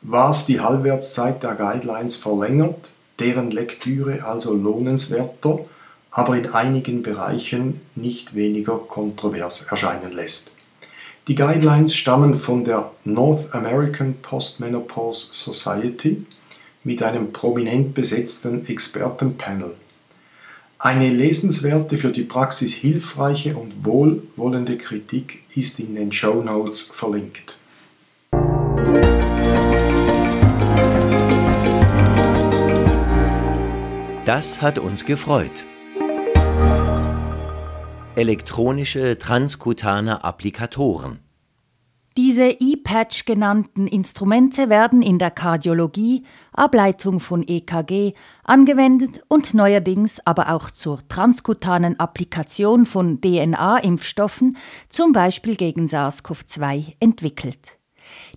was 0.00 0.46
die 0.46 0.60
Halbwertszeit 0.60 1.42
der 1.42 1.54
Guidelines 1.54 2.16
verlängert, 2.16 2.94
deren 3.18 3.50
Lektüre 3.50 4.24
also 4.24 4.54
lohnenswerter 4.54 5.60
aber 6.10 6.38
in 6.38 6.52
einigen 6.54 7.02
Bereichen 7.02 7.82
nicht 7.96 8.34
weniger 8.34 8.78
kontrovers 8.78 9.66
erscheinen 9.70 10.12
lässt. 10.12 10.52
Die 11.28 11.34
Guidelines 11.34 11.94
stammen 11.94 12.38
von 12.38 12.64
der 12.64 12.92
North 13.04 13.54
American 13.54 14.14
Postmenopause 14.22 15.28
Society 15.32 16.24
mit 16.82 17.02
einem 17.02 17.30
prominent 17.30 17.94
besetzten 17.94 18.66
Expertenpanel. 18.66 19.74
Eine 20.84 21.10
lesenswerte, 21.10 21.96
für 21.96 22.10
die 22.10 22.24
Praxis 22.24 22.74
hilfreiche 22.74 23.54
und 23.54 23.84
wohlwollende 23.84 24.76
Kritik 24.76 25.44
ist 25.54 25.78
in 25.78 25.94
den 25.94 26.10
Show 26.10 26.42
Notes 26.42 26.90
verlinkt. 26.90 27.60
Das 34.24 34.60
hat 34.60 34.80
uns 34.80 35.04
gefreut. 35.04 35.64
Elektronische 38.16 39.16
transkutane 39.18 40.24
Applikatoren. 40.24 41.20
Diese 42.18 42.44
E-Patch 42.44 43.24
genannten 43.24 43.86
Instrumente 43.86 44.68
werden 44.68 45.00
in 45.00 45.18
der 45.18 45.30
Kardiologie, 45.30 46.24
Ableitung 46.52 47.20
von 47.20 47.42
EKG, 47.46 48.12
angewendet 48.44 49.22
und 49.28 49.54
neuerdings 49.54 50.20
aber 50.26 50.52
auch 50.52 50.70
zur 50.70 51.00
transkutanen 51.08 51.98
Applikation 51.98 52.84
von 52.84 53.22
DNA-Impfstoffen, 53.22 54.58
zum 54.90 55.12
Beispiel 55.12 55.56
gegen 55.56 55.86
SARS-CoV-2, 55.86 56.96
entwickelt. 57.00 57.78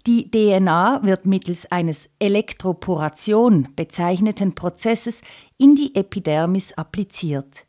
Die 0.08 0.32
DNA 0.32 1.04
wird 1.04 1.26
mittels 1.26 1.70
eines 1.70 2.10
Elektroporation 2.20 3.68
bezeichneten 3.76 4.56
Prozesses 4.56 5.20
in 5.58 5.76
die 5.76 5.96
Epidermis 5.96 6.72
appliziert. 6.74 7.66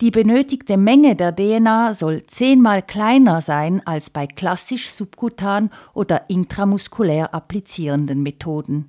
Die 0.00 0.10
benötigte 0.10 0.76
Menge 0.76 1.16
der 1.16 1.34
DNA 1.34 1.92
soll 1.92 2.24
zehnmal 2.26 2.82
kleiner 2.82 3.40
sein 3.42 3.82
als 3.86 4.10
bei 4.10 4.26
klassisch 4.26 4.90
subkutan 4.90 5.70
oder 5.94 6.28
intramuskulär 6.28 7.34
applizierenden 7.34 8.22
Methoden. 8.22 8.88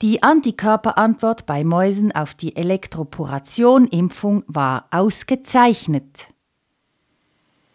Die 0.00 0.22
Antikörperantwort 0.22 1.46
bei 1.46 1.64
Mäusen 1.64 2.12
auf 2.12 2.34
die 2.34 2.54
Elektroporation-Impfung 2.54 4.44
war 4.46 4.86
ausgezeichnet. 4.90 6.28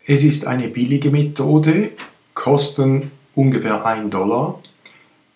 Es 0.05 0.23
ist 0.23 0.47
eine 0.47 0.69
billige 0.69 1.11
Methode, 1.11 1.91
kosten 2.33 3.11
ungefähr 3.35 3.85
1 3.85 4.09
Dollar, 4.09 4.61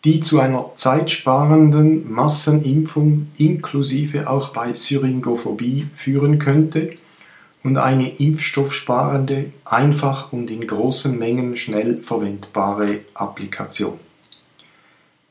die 0.06 0.22
zu 0.22 0.40
einer 0.40 0.72
zeitsparenden 0.76 2.12
Massenimpfung 2.12 3.28
inklusive 3.38 4.30
auch 4.30 4.50
bei 4.54 4.74
Syringophobie 4.74 5.88
führen 5.96 6.40
könnte 6.40 6.96
und 7.66 7.78
eine 7.78 8.08
impfstoffsparende, 8.20 9.52
einfach 9.66 10.32
und 10.32 10.52
in 10.52 10.68
großen 10.68 11.18
Mengen 11.18 11.58
schnell 11.58 12.04
verwendbare 12.04 13.00
Applikation. 13.16 14.00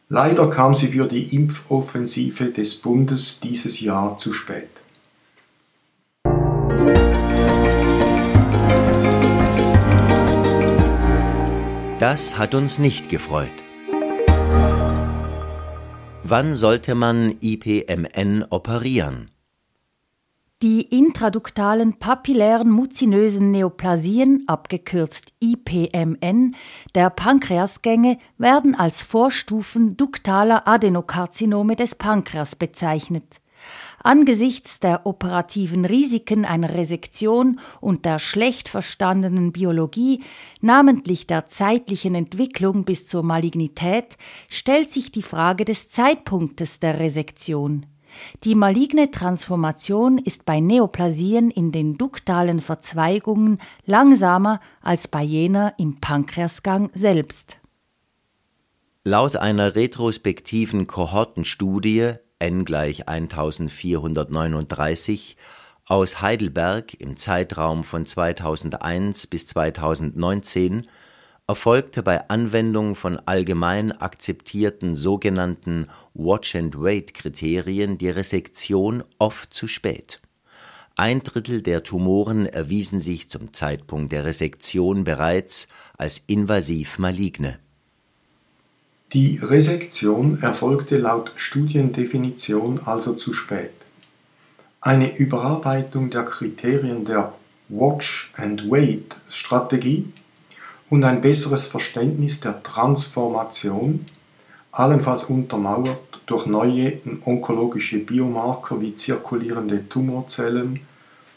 Leider 0.09 0.51
kam 0.51 0.75
sie 0.75 0.89
für 0.89 1.07
die 1.07 1.35
Impfoffensive 1.35 2.51
des 2.51 2.83
Bundes 2.83 3.39
dieses 3.39 3.81
Jahr 3.81 4.17
zu 4.17 4.33
spät. 4.33 4.69
Das 12.01 12.37
hat 12.37 12.57
uns 12.57 12.81
nicht 12.81 13.09
gefreut. 13.09 13.63
Wann 16.25 16.57
sollte 16.57 16.97
man 16.97 17.37
IPMN 17.41 18.45
operieren? 18.51 19.31
Die 20.65 20.81
intraduktalen 20.81 21.99
papillären 21.99 22.71
muzinösen 22.71 23.51
Neoplasien, 23.51 24.45
abgekürzt 24.47 25.35
IPMN, 25.39 26.57
der 26.95 27.11
Pankreasgänge 27.11 28.17
werden 28.39 28.75
als 28.75 29.03
Vorstufen 29.03 29.99
duktaler 29.99 30.67
Adenokarzinome 30.67 31.77
des 31.77 31.97
Pankreas 31.97 32.57
bezeichnet. 32.57 33.43
Angesichts 34.03 34.81
der 34.81 35.05
operativen 35.05 35.85
Risiken 35.85 36.47
einer 36.47 36.73
Resektion 36.73 37.61
und 37.83 38.07
der 38.07 38.19
schlecht 38.19 38.71
verstandenen 38.71 39.53
Biologie, 39.53 40.23
namentlich 40.63 41.27
der 41.27 41.47
zeitlichen 41.47 42.15
Entwicklung 42.15 42.87
bis 42.87 43.07
zur 43.07 43.23
Malignität, 43.23 44.17
stellt 44.49 44.91
sich 44.91 45.13
die 45.13 45.21
Frage 45.21 45.67
des 45.67 45.91
Zeitpunktes 45.91 46.81
der 46.81 47.01
Resektion. 47.01 47.85
Die 48.45 48.55
maligne 48.55 49.11
Transformation 49.11 50.19
ist 50.19 50.45
bei 50.45 50.61
Neoplasien 50.61 51.51
in 51.51 51.73
den 51.73 51.99
duktalen 51.99 52.61
Verzweigungen 52.61 53.59
langsamer 53.87 54.61
als 54.83 55.09
bei 55.09 55.23
jener 55.23 55.75
im 55.79 56.01
Pankreasgang 56.01 56.91
selbst. 56.95 57.57
Laut 59.05 59.37
einer 59.37 59.75
retrospektiven 59.75 60.87
Kohortenstudie 60.87 62.13
N 62.39 62.65
gleich 62.65 63.09
1439 63.09 65.37
aus 65.87 66.23
Heidelberg 66.23 66.95
im 66.95 67.17
Zeitraum 67.17 67.85
von 67.85 68.07
2001 68.07 69.27
bis 69.27 69.47
2019 69.47 70.87
erfolgte 71.47 72.03
bei 72.03 72.31
Anwendung 72.31 72.95
von 72.95 73.19
allgemein 73.27 73.93
akzeptierten 73.93 74.95
sogenannten 74.95 75.89
Watch-and-Wait-Kriterien 76.15 77.99
die 77.99 78.09
Resektion 78.09 79.05
oft 79.19 79.53
zu 79.53 79.69
spät. 79.69 80.23
Ein 80.97 81.23
Drittel 81.23 81.61
der 81.61 81.83
Tumoren 81.83 82.47
erwiesen 82.47 83.01
sich 83.01 83.29
zum 83.29 83.53
Zeitpunkt 83.53 84.13
der 84.13 84.25
Resektion 84.25 85.05
bereits 85.05 85.69
als 85.99 86.23
invasiv 86.27 86.99
maligne. 86.99 87.59
Die 89.13 89.37
Resektion 89.39 90.39
erfolgte 90.39 90.97
laut 90.97 91.33
Studiendefinition 91.37 92.81
also 92.87 93.13
zu 93.15 93.35
spät. 93.35 93.75
Eine 94.81 95.15
Überarbeitung 95.17 96.11
der 96.11 96.25
Kriterien 96.25 97.05
der 97.05 97.35
Watch-and-Wait-Strategie 97.69 100.13
und 100.95 101.03
ein 101.03 101.21
besseres 101.21 101.67
Verständnis 101.67 102.39
der 102.39 102.63
Transformation, 102.63 104.07
allenfalls 104.71 105.25
untermauert 105.25 105.99
durch 106.27 106.47
neue 106.47 107.01
onkologische 107.25 107.99
Biomarker 107.99 108.81
wie 108.81 108.95
zirkulierende 108.95 109.89
Tumorzellen 109.89 110.79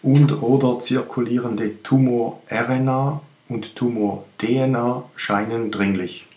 und/oder 0.03 0.79
zirkulierende 0.79 1.81
Tumor-RNA 1.81 3.19
und 3.49 3.75
Tumor-DNA 3.75 5.03
scheinen 5.15 5.71
dringlich. 5.71 6.27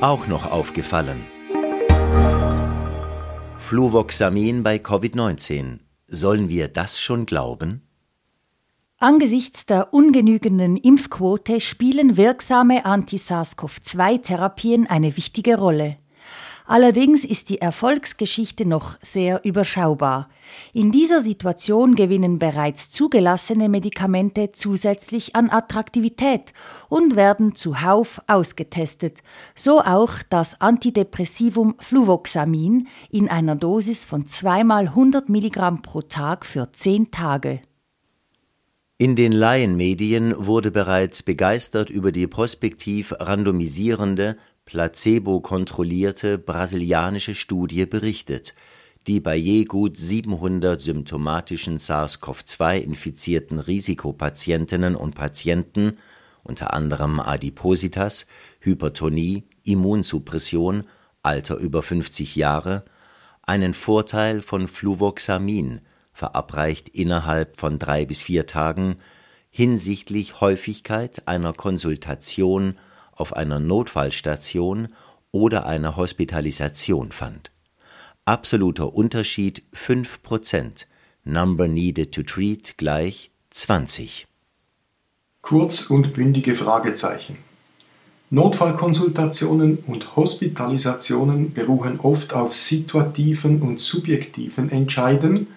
Auch 0.00 0.26
noch 0.28 0.50
aufgefallen. 0.50 1.26
Fluvoxamin 3.64 4.62
bei 4.62 4.76
Covid-19. 4.76 5.78
Sollen 6.06 6.50
wir 6.50 6.68
das 6.68 7.00
schon 7.00 7.24
glauben? 7.24 7.80
Angesichts 8.98 9.64
der 9.64 9.94
ungenügenden 9.94 10.76
Impfquote 10.76 11.60
spielen 11.60 12.18
wirksame 12.18 12.84
Anti-SARS-CoV-2-Therapien 12.84 14.86
eine 14.86 15.16
wichtige 15.16 15.56
Rolle. 15.56 15.96
Allerdings 16.66 17.24
ist 17.24 17.50
die 17.50 17.60
Erfolgsgeschichte 17.60 18.64
noch 18.64 18.96
sehr 19.02 19.44
überschaubar. 19.44 20.30
In 20.72 20.92
dieser 20.92 21.20
Situation 21.20 21.94
gewinnen 21.94 22.38
bereits 22.38 22.88
zugelassene 22.88 23.68
Medikamente 23.68 24.50
zusätzlich 24.52 25.36
an 25.36 25.50
Attraktivität 25.50 26.54
und 26.88 27.16
werden 27.16 27.54
zuhauf 27.54 28.22
ausgetestet, 28.28 29.18
so 29.54 29.80
auch 29.80 30.14
das 30.30 30.58
Antidepressivum 30.58 31.74
Fluvoxamin 31.80 32.88
in 33.10 33.28
einer 33.28 33.56
Dosis 33.56 34.06
von 34.06 34.26
zweimal 34.26 34.88
100 34.88 35.28
Milligramm 35.28 35.82
pro 35.82 36.00
Tag 36.00 36.46
für 36.46 36.72
zehn 36.72 37.10
Tage. 37.10 37.60
In 38.96 39.16
den 39.16 39.32
Laienmedien 39.32 40.34
wurde 40.38 40.70
bereits 40.70 41.22
begeistert 41.22 41.90
über 41.90 42.10
die 42.10 42.26
prospektiv 42.26 43.12
randomisierende 43.18 44.38
placebo-kontrollierte 44.66 46.38
brasilianische 46.38 47.34
Studie 47.34 47.86
berichtet, 47.86 48.54
die 49.06 49.20
bei 49.20 49.36
je 49.36 49.64
gut 49.64 49.96
700 49.96 50.80
symptomatischen 50.80 51.78
SARS-CoV-2-infizierten 51.78 53.58
Risikopatientinnen 53.58 54.96
und 54.96 55.14
Patienten 55.14 55.98
(unter 56.42 56.74
anderem 56.74 57.20
Adipositas, 57.20 58.26
Hypertonie, 58.60 59.44
Immunsuppression, 59.62 60.84
Alter 61.22 61.56
über 61.56 61.82
50 61.82 62.36
Jahre) 62.36 62.84
einen 63.42 63.74
Vorteil 63.74 64.40
von 64.40 64.68
Fluvoxamin, 64.68 65.80
verabreicht 66.12 66.88
innerhalb 66.88 67.58
von 67.58 67.78
drei 67.78 68.06
bis 68.06 68.22
vier 68.22 68.46
Tagen, 68.46 68.96
hinsichtlich 69.50 70.40
Häufigkeit 70.40 71.28
einer 71.28 71.52
Konsultation 71.52 72.76
auf 73.16 73.34
einer 73.34 73.60
Notfallstation 73.60 74.88
oder 75.32 75.66
einer 75.66 75.96
Hospitalisation 75.96 77.12
fand. 77.12 77.50
Absoluter 78.24 78.94
Unterschied 78.94 79.62
5%, 79.74 80.86
Number 81.24 81.68
needed 81.68 82.12
to 82.12 82.22
treat 82.22 82.78
gleich 82.78 83.30
20. 83.50 84.26
Kurz 85.42 85.90
und 85.90 86.14
bündige 86.14 86.54
Fragezeichen. 86.54 87.38
Notfallkonsultationen 88.30 89.78
und 89.86 90.16
Hospitalisationen 90.16 91.52
beruhen 91.52 92.00
oft 92.00 92.32
auf 92.32 92.54
situativen 92.54 93.60
und 93.60 93.80
subjektiven 93.80 94.70
Entscheiden 94.70 95.48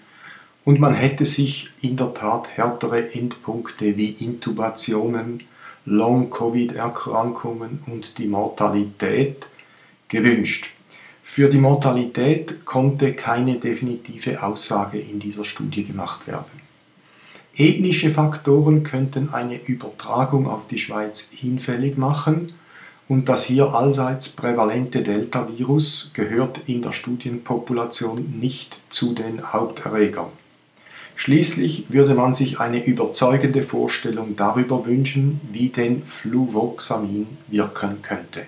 und 0.63 0.79
man 0.79 0.93
hätte 0.93 1.25
sich 1.25 1.69
in 1.81 1.95
der 1.95 2.13
Tat 2.13 2.49
härtere 2.49 3.13
Endpunkte 3.13 3.95
wie 3.95 4.09
Intubationen, 4.09 5.43
Long-Covid-Erkrankungen 5.87 7.79
und 7.87 8.17
die 8.17 8.27
Mortalität 8.27 9.47
gewünscht. 10.09 10.73
Für 11.23 11.49
die 11.49 11.59
Mortalität 11.59 12.65
konnte 12.65 13.13
keine 13.13 13.55
definitive 13.55 14.43
Aussage 14.43 14.99
in 14.99 15.19
dieser 15.19 15.45
Studie 15.45 15.85
gemacht 15.85 16.27
werden. 16.27 16.61
Ethnische 17.55 18.11
Faktoren 18.11 18.83
könnten 18.83 19.33
eine 19.33 19.63
Übertragung 19.65 20.47
auf 20.47 20.67
die 20.67 20.77
Schweiz 20.77 21.31
hinfällig 21.31 21.97
machen 21.97 22.53
und 23.07 23.29
das 23.29 23.45
hier 23.45 23.73
allseits 23.73 24.29
prävalente 24.29 25.03
Delta-Virus 25.03 26.11
gehört 26.13 26.63
in 26.67 26.81
der 26.81 26.91
Studienpopulation 26.91 28.39
nicht 28.39 28.81
zu 28.89 29.13
den 29.13 29.53
Haupterregern. 29.53 30.27
Schließlich 31.19 31.87
würde 31.89 32.13
man 32.13 32.33
sich 32.33 32.59
eine 32.59 32.85
überzeugende 32.85 33.63
Vorstellung 33.63 34.35
darüber 34.35 34.85
wünschen, 34.85 35.41
wie 35.51 35.69
denn 35.69 36.03
Fluvoxamin 36.05 37.25
wirken 37.47 38.03
könnte. 38.03 38.45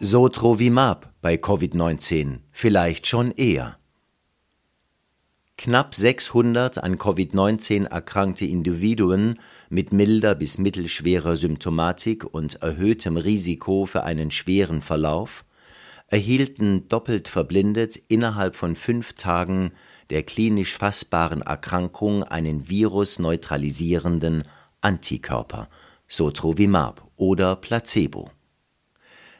Sotrovimab 0.00 1.12
bei 1.22 1.36
Covid-19 1.36 2.40
vielleicht 2.50 3.06
schon 3.06 3.30
eher. 3.30 3.78
Knapp 5.62 5.94
600 5.94 6.82
an 6.82 6.96
Covid-19 6.96 7.86
erkrankte 7.86 8.44
Individuen 8.44 9.38
mit 9.68 9.92
milder 9.92 10.34
bis 10.34 10.58
mittelschwerer 10.58 11.36
Symptomatik 11.36 12.24
und 12.24 12.56
erhöhtem 12.56 13.16
Risiko 13.16 13.86
für 13.86 14.02
einen 14.02 14.32
schweren 14.32 14.82
Verlauf 14.82 15.44
erhielten 16.08 16.88
doppelt 16.88 17.28
verblindet 17.28 17.96
innerhalb 18.08 18.56
von 18.56 18.74
fünf 18.74 19.12
Tagen 19.12 19.70
der 20.10 20.24
klinisch 20.24 20.76
fassbaren 20.76 21.42
Erkrankung 21.42 22.24
einen 22.24 22.68
virusneutralisierenden 22.68 24.42
Antikörper, 24.80 25.68
Sotrovimab 26.08 27.08
oder 27.14 27.54
Placebo. 27.54 28.32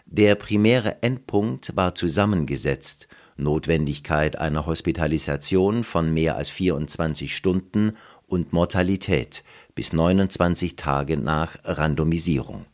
Der 0.07 0.37
primäre 0.37 1.03
Endpunkt 1.03 1.75
war 1.75 1.97
zusammengesetzt 1.97 3.09
Notwendigkeit 3.43 4.39
einer 4.39 4.67
Hospitalisation 4.67 5.85
von 5.85 6.13
mehr 6.13 6.37
als 6.37 6.49
24 6.51 7.35
Stunden 7.35 7.97
und 8.27 8.53
Mortalität 8.53 9.45
bis 9.75 9.93
29 9.93 10.77
Tage 10.77 11.17
nach 11.17 11.59
Randomisierung. 11.65 12.67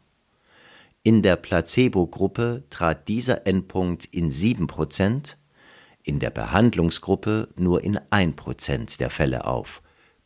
In 1.03 1.23
der 1.23 1.37
Placebo-Gruppe 1.37 2.65
trat 2.71 3.09
dieser 3.09 3.47
Endpunkt 3.47 4.05
in 4.05 4.31
7 4.31 4.67
Prozent, 4.67 5.39
in 6.03 6.19
der 6.19 6.31
Behandlungsgruppe 6.31 7.49
nur 7.57 7.83
in 7.83 7.99
1 8.11 8.37
Prozent 8.37 9.01
der 9.01 9.11
Fälle 9.11 9.47
auf, 9.47 9.83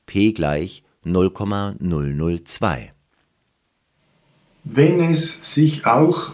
p 0.07 0.33
gleich 0.33 0.83
0,002. 1.05 2.93
Wenn 4.65 5.01
es 5.01 5.55
sich 5.55 5.87
auch 5.87 6.33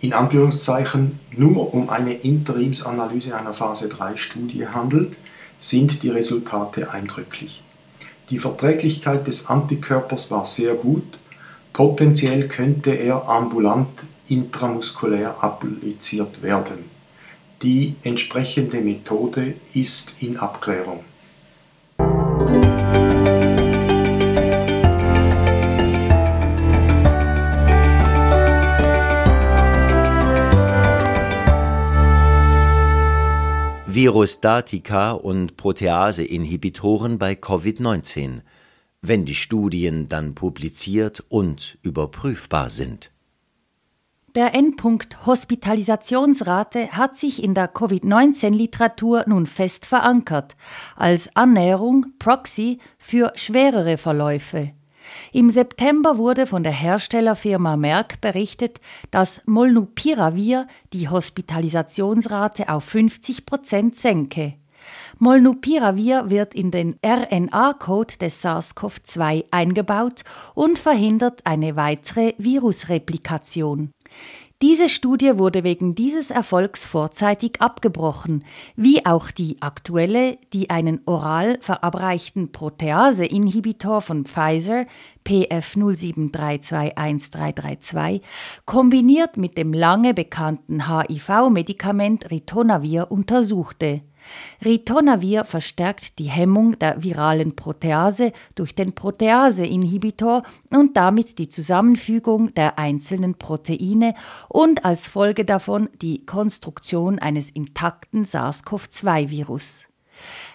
in 0.00 0.12
Anführungszeichen 0.12 1.18
nur 1.36 1.72
um 1.74 1.88
eine 1.88 2.14
Interimsanalyse 2.14 3.36
einer 3.36 3.54
Phase 3.54 3.88
3 3.88 4.16
Studie 4.16 4.66
handelt, 4.66 5.16
sind 5.58 6.02
die 6.02 6.10
Resultate 6.10 6.90
eindrücklich. 6.90 7.62
Die 8.30 8.38
Verträglichkeit 8.38 9.26
des 9.26 9.46
Antikörpers 9.46 10.30
war 10.30 10.46
sehr 10.46 10.74
gut, 10.74 11.18
potenziell 11.72 12.48
könnte 12.48 12.90
er 12.90 13.28
ambulant 13.28 13.88
intramuskulär 14.28 15.36
appliziert 15.42 16.42
werden. 16.42 16.90
Die 17.62 17.94
entsprechende 18.02 18.80
Methode 18.80 19.54
ist 19.74 20.22
in 20.22 20.36
Abklärung. 20.38 21.04
Virostatika 33.96 35.12
und 35.12 35.56
Protease-Inhibitoren 35.56 37.16
bei 37.16 37.32
Covid-19, 37.32 38.42
wenn 39.00 39.24
die 39.24 39.34
Studien 39.34 40.10
dann 40.10 40.34
publiziert 40.34 41.24
und 41.30 41.78
überprüfbar 41.80 42.68
sind. 42.68 43.10
Der 44.34 44.54
Endpunkt 44.54 45.24
Hospitalisationsrate 45.24 46.90
hat 46.90 47.16
sich 47.16 47.42
in 47.42 47.54
der 47.54 47.68
Covid-19-Literatur 47.68 49.24
nun 49.28 49.46
fest 49.46 49.86
verankert, 49.86 50.56
als 50.94 51.34
Annäherung 51.34 52.04
Proxy 52.18 52.80
für 52.98 53.32
schwerere 53.34 53.96
Verläufe. 53.96 54.72
Im 55.32 55.50
September 55.50 56.18
wurde 56.18 56.46
von 56.46 56.62
der 56.62 56.72
Herstellerfirma 56.72 57.76
Merck 57.76 58.20
berichtet, 58.20 58.80
dass 59.10 59.40
Molnupiravir 59.46 60.66
die 60.92 61.08
Hospitalisationsrate 61.08 62.68
auf 62.68 62.84
50 62.84 63.46
Prozent 63.46 63.96
senke. 63.96 64.54
Molnupiravir 65.18 66.30
wird 66.30 66.54
in 66.54 66.70
den 66.70 66.96
RNA-Code 67.04 68.18
des 68.18 68.44
SARS-CoV-2 68.44 69.46
eingebaut 69.50 70.22
und 70.54 70.78
verhindert 70.78 71.40
eine 71.44 71.76
weitere 71.76 72.34
Virusreplikation. 72.38 73.92
Diese 74.62 74.88
Studie 74.88 75.36
wurde 75.36 75.64
wegen 75.64 75.94
dieses 75.94 76.30
Erfolgs 76.30 76.86
vorzeitig 76.86 77.60
abgebrochen, 77.60 78.42
wie 78.74 79.04
auch 79.04 79.30
die 79.30 79.60
aktuelle, 79.60 80.38
die 80.54 80.70
einen 80.70 81.02
oral 81.04 81.58
verabreichten 81.60 82.52
Protease-Inhibitor 82.52 84.00
von 84.00 84.24
Pfizer 84.24 84.86
PF07321332 85.26 88.22
kombiniert 88.64 89.36
mit 89.36 89.58
dem 89.58 89.74
lange 89.74 90.14
bekannten 90.14 90.88
HIV-Medikament 90.88 92.30
Ritonavir 92.30 93.10
untersuchte. 93.10 94.00
Ritonavir 94.64 95.44
verstärkt 95.44 96.18
die 96.18 96.30
Hemmung 96.30 96.78
der 96.78 97.02
viralen 97.02 97.56
Protease 97.56 98.32
durch 98.54 98.74
den 98.74 98.94
Protease-Inhibitor 98.94 100.42
und 100.70 100.96
damit 100.96 101.38
die 101.38 101.48
Zusammenfügung 101.48 102.54
der 102.54 102.78
einzelnen 102.78 103.36
Proteine 103.36 104.14
und 104.48 104.84
als 104.84 105.06
Folge 105.06 105.44
davon 105.44 105.88
die 106.02 106.26
Konstruktion 106.26 107.18
eines 107.18 107.50
intakten 107.50 108.24
SARS-CoV-2-Virus. 108.24 109.86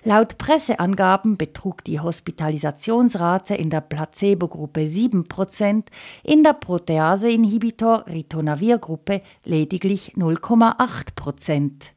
Laut 0.03 0.37
Presseangaben 0.37 1.37
betrug 1.37 1.83
die 1.83 1.99
Hospitalisationsrate 1.99 3.55
in 3.55 3.69
der 3.69 3.81
Placebo-Gruppe 3.81 4.81
7%, 4.81 5.85
in 6.23 6.43
der 6.43 6.53
Protease-Inhibitor-Ritonavir-Gruppe 6.53 9.21
lediglich 9.45 10.13
0,8%. 10.15 11.91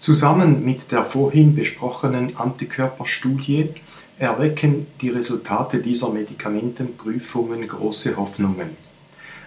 Zusammen 0.00 0.64
mit 0.64 0.92
der 0.92 1.04
vorhin 1.04 1.54
besprochenen 1.54 2.34
Antikörperstudie 2.34 3.68
erwecken 4.16 4.86
die 5.02 5.10
Resultate 5.10 5.80
dieser 5.80 6.10
Medikamentenprüfungen 6.10 7.68
große 7.68 8.16
Hoffnungen. 8.16 8.78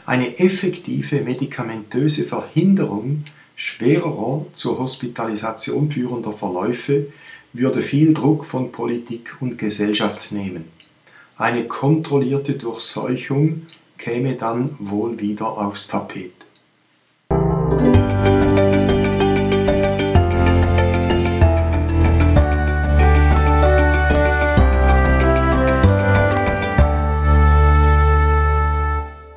Eine 0.05 0.37
effektive 0.37 1.21
medikamentöse 1.21 2.25
Verhinderung 2.25 3.23
schwererer 3.55 4.45
zur 4.53 4.77
Hospitalisation 4.77 5.89
führender 5.89 6.33
Verläufe 6.33 7.07
würde 7.53 7.81
viel 7.81 8.13
Druck 8.13 8.45
von 8.45 8.71
Politik 8.71 9.35
und 9.39 9.57
Gesellschaft 9.57 10.31
nehmen. 10.31 10.65
Eine 11.35 11.63
kontrollierte 11.63 12.53
Durchseuchung 12.53 13.63
käme 13.97 14.35
dann 14.35 14.75
wohl 14.77 15.19
wieder 15.19 15.47
aufs 15.47 15.87
Tapet. 15.87 16.42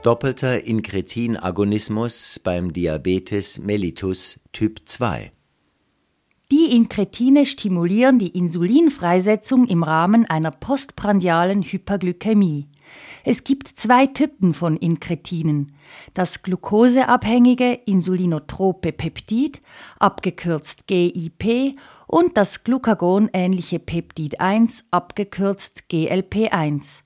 Doppelter 0.06 0.62
Incretin-Agonismus 0.62 2.38
beim 2.38 2.72
Diabetes 2.72 3.58
mellitus 3.58 4.38
Typ 4.52 4.82
2. 4.84 5.32
Die 6.52 6.76
Inkretine 6.76 7.44
stimulieren 7.44 8.20
die 8.20 8.28
Insulinfreisetzung 8.28 9.66
im 9.66 9.82
Rahmen 9.82 10.24
einer 10.24 10.52
postprandialen 10.52 11.64
Hyperglykämie. 11.64 12.68
Es 13.24 13.42
gibt 13.42 13.66
zwei 13.66 14.06
Typen 14.06 14.54
von 14.54 14.76
Inkretinen. 14.76 15.72
Das 16.14 16.44
glukoseabhängige 16.44 17.72
insulinotrope 17.72 18.92
Peptid, 18.92 19.60
abgekürzt 19.98 20.86
GIP, 20.86 21.80
und 22.06 22.36
das 22.36 22.62
glucagonähnliche 22.62 23.80
Peptid 23.80 24.40
1, 24.40 24.84
abgekürzt 24.92 25.86
GLP1. 25.90 27.02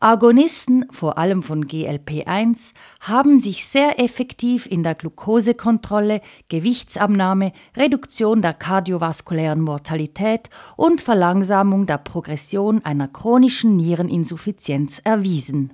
Agonisten, 0.00 0.86
vor 0.90 1.18
allem 1.18 1.42
von 1.42 1.64
GLP1, 1.64 2.72
haben 3.00 3.40
sich 3.40 3.66
sehr 3.66 4.00
effektiv 4.00 4.66
in 4.66 4.82
der 4.82 4.94
Glukosekontrolle, 4.94 6.20
Gewichtsabnahme, 6.48 7.52
Reduktion 7.76 8.42
der 8.42 8.54
kardiovaskulären 8.54 9.60
Mortalität 9.60 10.50
und 10.76 11.00
Verlangsamung 11.00 11.86
der 11.86 11.98
Progression 11.98 12.84
einer 12.84 13.08
chronischen 13.08 13.76
Niereninsuffizienz 13.76 15.00
erwiesen. 15.04 15.72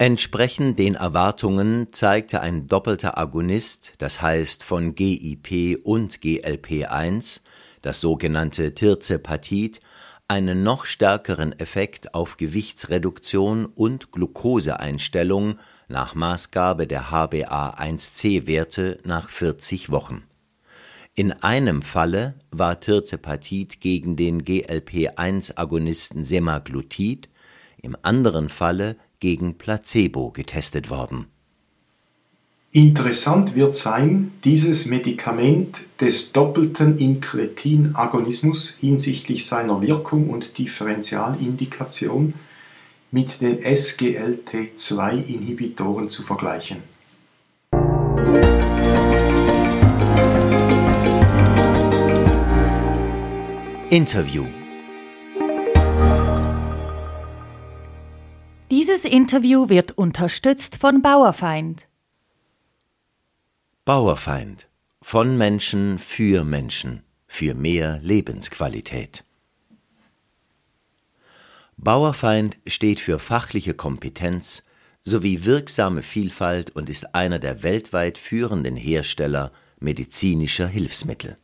Entsprechend 0.00 0.78
den 0.78 0.94
Erwartungen 0.94 1.88
zeigte 1.92 2.40
ein 2.40 2.66
doppelter 2.66 3.18
Agonist, 3.18 3.92
das 3.98 4.22
heißt 4.22 4.64
von 4.64 4.94
GIP 4.94 5.84
und 5.84 6.20
GLP1, 6.20 7.42
das 7.82 8.00
sogenannte 8.00 8.74
Tirzepatid, 8.74 9.80
einen 10.30 10.62
noch 10.62 10.84
stärkeren 10.84 11.58
Effekt 11.58 12.14
auf 12.14 12.36
Gewichtsreduktion 12.36 13.66
und 13.66 14.12
Glukoseeinstellung 14.12 15.58
nach 15.88 16.14
Maßgabe 16.14 16.86
der 16.86 17.10
HbA1c-Werte 17.10 19.00
nach 19.02 19.28
40 19.28 19.90
Wochen. 19.90 20.22
In 21.16 21.32
einem 21.32 21.82
Falle 21.82 22.34
war 22.52 22.78
Tirzepatid 22.78 23.80
gegen 23.80 24.14
den 24.14 24.44
GLP-1-Agonisten 24.44 26.22
Semaglutid, 26.22 27.28
im 27.82 27.96
anderen 28.02 28.48
Falle 28.48 28.96
gegen 29.18 29.58
Placebo 29.58 30.30
getestet 30.30 30.90
worden 30.90 31.26
Interessant 32.72 33.56
wird 33.56 33.74
sein, 33.74 34.30
dieses 34.44 34.86
Medikament 34.86 35.88
des 36.00 36.30
doppelten 36.30 36.98
Incretin-Agonismus 36.98 38.76
hinsichtlich 38.76 39.44
seiner 39.44 39.82
Wirkung 39.82 40.30
und 40.30 40.56
Differentialindikation 40.56 42.34
mit 43.10 43.40
den 43.40 43.58
SGLT2-Inhibitoren 43.58 46.10
zu 46.10 46.22
vergleichen. 46.22 46.76
Interview 53.90 54.46
Dieses 58.70 59.04
Interview 59.04 59.68
wird 59.68 59.98
unterstützt 59.98 60.76
von 60.76 61.02
Bauerfeind. 61.02 61.89
Bauerfeind 63.86 64.68
von 65.00 65.38
Menschen 65.38 65.98
für 65.98 66.44
Menschen 66.44 67.02
für 67.26 67.54
mehr 67.54 67.98
Lebensqualität. 68.02 69.24
Bauerfeind 71.78 72.58
steht 72.66 73.00
für 73.00 73.18
fachliche 73.18 73.72
Kompetenz 73.72 74.64
sowie 75.02 75.46
wirksame 75.46 76.02
Vielfalt 76.02 76.76
und 76.76 76.90
ist 76.90 77.14
einer 77.14 77.38
der 77.38 77.62
weltweit 77.62 78.18
führenden 78.18 78.76
Hersteller 78.76 79.50
medizinischer 79.78 80.66
Hilfsmittel. 80.66 81.38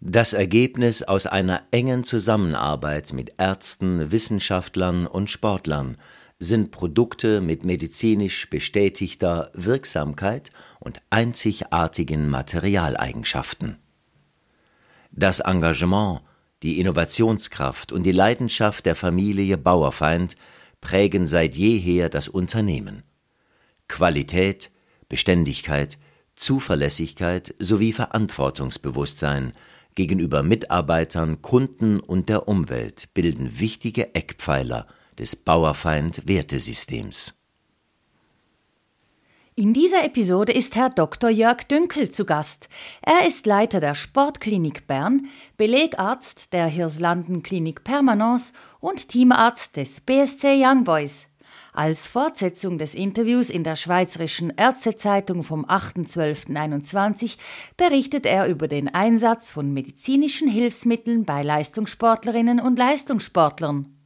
Das 0.00 0.34
Ergebnis 0.34 1.02
aus 1.02 1.24
einer 1.26 1.62
engen 1.70 2.04
Zusammenarbeit 2.04 3.14
mit 3.14 3.32
Ärzten, 3.38 4.10
Wissenschaftlern 4.10 5.06
und 5.06 5.30
Sportlern 5.30 5.96
sind 6.38 6.70
Produkte 6.70 7.40
mit 7.40 7.64
medizinisch 7.64 8.48
bestätigter 8.48 9.50
Wirksamkeit 9.54 10.50
und 10.78 11.00
einzigartigen 11.10 12.28
Materialeigenschaften. 12.28 13.78
Das 15.10 15.40
Engagement, 15.40 16.20
die 16.62 16.78
Innovationskraft 16.78 17.90
und 17.90 18.04
die 18.04 18.12
Leidenschaft 18.12 18.86
der 18.86 18.94
Familie 18.94 19.58
Bauerfeind 19.58 20.36
prägen 20.80 21.26
seit 21.26 21.56
jeher 21.56 22.08
das 22.08 22.28
Unternehmen. 22.28 23.02
Qualität, 23.88 24.70
Beständigkeit, 25.08 25.98
Zuverlässigkeit 26.36 27.54
sowie 27.58 27.92
Verantwortungsbewusstsein 27.92 29.54
gegenüber 29.96 30.44
Mitarbeitern, 30.44 31.42
Kunden 31.42 31.98
und 31.98 32.28
der 32.28 32.46
Umwelt 32.46 33.08
bilden 33.14 33.58
wichtige 33.58 34.14
Eckpfeiler 34.14 34.86
des 35.18 35.36
Bauerfeind-Wertesystems. 35.36 37.38
In 39.58 39.74
dieser 39.74 40.04
Episode 40.04 40.52
ist 40.52 40.76
Herr 40.76 40.88
Dr. 40.88 41.30
Jörg 41.30 41.64
Dünkel 41.64 42.10
zu 42.10 42.24
Gast. 42.24 42.68
Er 43.02 43.26
ist 43.26 43.44
Leiter 43.44 43.80
der 43.80 43.96
Sportklinik 43.96 44.86
Bern, 44.86 45.26
Belegarzt 45.56 46.52
der 46.52 46.68
Hirslanden 46.68 47.42
Klinik 47.42 47.82
Permanence 47.82 48.52
und 48.78 49.08
Teamarzt 49.08 49.76
des 49.76 50.00
BSC 50.00 50.64
Young 50.64 50.84
Boys. 50.84 51.26
Als 51.72 52.06
Fortsetzung 52.06 52.78
des 52.78 52.94
Interviews 52.94 53.50
in 53.50 53.64
der 53.64 53.74
Schweizerischen 53.74 54.52
Ärztezeitung 54.56 55.42
vom 55.42 55.66
8.12.21 55.66 57.36
berichtet 57.76 58.26
er 58.26 58.46
über 58.46 58.68
den 58.68 58.86
Einsatz 58.86 59.50
von 59.50 59.74
medizinischen 59.74 60.48
Hilfsmitteln 60.48 61.24
bei 61.24 61.42
Leistungssportlerinnen 61.42 62.60
und 62.60 62.78
Leistungssportlern. 62.78 63.97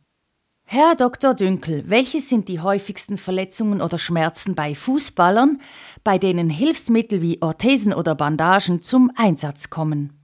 Herr 0.75 0.97
Dr. 0.97 1.35
Dünkel, 1.35 1.85
welche 1.89 2.23
sind 2.23 2.49
die 2.49 2.61
häufigsten 2.61 3.19
Verletzungen 3.19 3.83
oder 3.83 3.99
Schmerzen 3.99 4.55
bei 4.55 4.75
Fußballern, 4.75 5.61
bei 6.03 6.17
denen 6.17 6.49
Hilfsmittel 6.49 7.21
wie 7.21 7.43
Orthesen 7.43 7.93
oder 7.93 8.15
Bandagen 8.15 8.81
zum 8.81 9.11
Einsatz 9.15 9.69
kommen? 9.69 10.15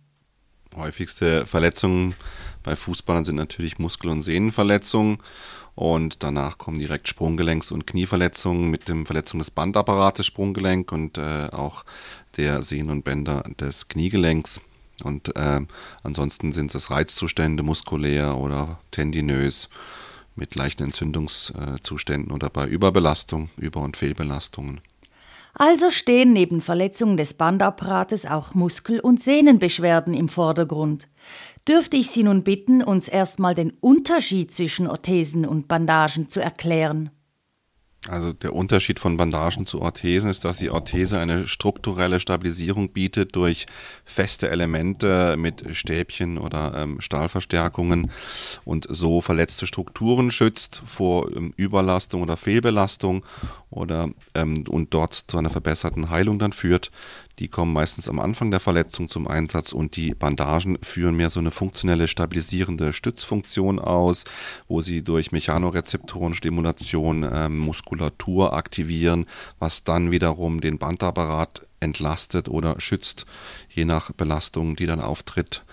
Häufigste 0.74 1.44
Verletzungen 1.44 2.14
bei 2.62 2.76
Fußballern 2.76 3.26
sind 3.26 3.36
natürlich 3.36 3.78
Muskel- 3.78 4.08
und 4.10 4.22
Sehnenverletzungen 4.22 5.18
und 5.74 6.22
danach 6.22 6.56
kommen 6.56 6.78
direkt 6.78 7.08
Sprunggelenks- 7.08 7.70
und 7.70 7.86
Knieverletzungen 7.86 8.70
mit 8.70 8.88
dem 8.88 9.04
Verletzung 9.04 9.40
des 9.40 9.50
Bandapparates 9.50 10.24
Sprunggelenk 10.24 10.92
und 10.92 11.18
äh, 11.18 11.50
auch 11.52 11.84
der 12.38 12.62
Sehnen 12.62 12.88
und 12.88 13.04
Bänder 13.04 13.44
des 13.60 13.88
Kniegelenks. 13.88 14.62
Und 15.04 15.36
äh, 15.36 15.60
ansonsten 16.02 16.54
sind 16.54 16.74
es 16.74 16.90
Reizzustände 16.90 17.62
muskulär 17.62 18.38
oder 18.38 18.78
tendinös 18.92 19.68
mit 20.38 20.54
leichten 20.54 20.84
Entzündungszuständen 20.84 22.32
oder 22.32 22.48
bei 22.48 22.66
Überbelastung, 22.66 23.50
Über- 23.56 23.82
und 23.82 23.96
Fehlbelastungen. 23.96 24.80
Also 25.54 25.90
stehen 25.90 26.32
neben 26.32 26.60
Verletzungen 26.60 27.16
des 27.16 27.34
Bandapparates 27.34 28.26
auch 28.26 28.54
Muskel- 28.54 29.00
und 29.00 29.20
Sehnenbeschwerden 29.20 30.14
im 30.14 30.28
Vordergrund. 30.28 31.08
Dürfte 31.66 31.96
ich 31.96 32.10
Sie 32.10 32.22
nun 32.22 32.44
bitten, 32.44 32.82
uns 32.82 33.08
erstmal 33.08 33.54
den 33.54 33.72
Unterschied 33.80 34.52
zwischen 34.52 34.86
Orthesen 34.86 35.44
und 35.44 35.68
Bandagen 35.68 36.28
zu 36.28 36.40
erklären? 36.40 37.10
Also 38.06 38.32
der 38.32 38.54
Unterschied 38.54 39.00
von 39.00 39.16
Bandagen 39.16 39.66
zu 39.66 39.82
Orthesen 39.82 40.30
ist, 40.30 40.44
dass 40.44 40.58
die 40.58 40.70
Orthese 40.70 41.18
eine 41.18 41.46
strukturelle 41.48 42.20
Stabilisierung 42.20 42.92
bietet 42.92 43.34
durch 43.34 43.66
feste 44.04 44.48
Elemente 44.48 45.36
mit 45.36 45.64
Stäbchen 45.76 46.38
oder 46.38 46.74
ähm, 46.76 47.00
Stahlverstärkungen 47.00 48.10
und 48.64 48.86
so 48.88 49.20
verletzte 49.20 49.66
Strukturen 49.66 50.30
schützt 50.30 50.80
vor 50.86 51.30
ähm, 51.34 51.52
Überlastung 51.56 52.22
oder 52.22 52.36
Fehlbelastung 52.36 53.26
oder 53.68 54.08
ähm, 54.34 54.64
und 54.68 54.94
dort 54.94 55.14
zu 55.14 55.36
einer 55.36 55.50
verbesserten 55.50 56.08
Heilung 56.08 56.38
dann 56.38 56.52
führt. 56.52 56.92
Die 57.38 57.48
kommen 57.48 57.72
meistens 57.72 58.08
am 58.08 58.18
Anfang 58.18 58.50
der 58.50 58.58
Verletzung 58.58 59.08
zum 59.08 59.28
Einsatz 59.28 59.72
und 59.72 59.94
die 59.94 60.14
Bandagen 60.14 60.76
führen 60.82 61.14
mehr 61.14 61.30
so 61.30 61.38
eine 61.38 61.52
funktionelle 61.52 62.08
stabilisierende 62.08 62.92
Stützfunktion 62.92 63.78
aus, 63.78 64.24
wo 64.66 64.80
sie 64.80 65.02
durch 65.02 65.30
Mechanorezeptorenstimulation 65.30 67.28
ähm, 67.32 67.58
Muskulatur 67.58 68.54
aktivieren, 68.54 69.26
was 69.60 69.84
dann 69.84 70.10
wiederum 70.10 70.60
den 70.60 70.78
Bandapparat 70.78 71.66
entlastet 71.80 72.48
oder 72.48 72.80
schützt, 72.80 73.24
je 73.68 73.84
nach 73.84 74.10
Belastung, 74.12 74.74
die 74.74 74.86
dann 74.86 75.00
auftritt. 75.00 75.64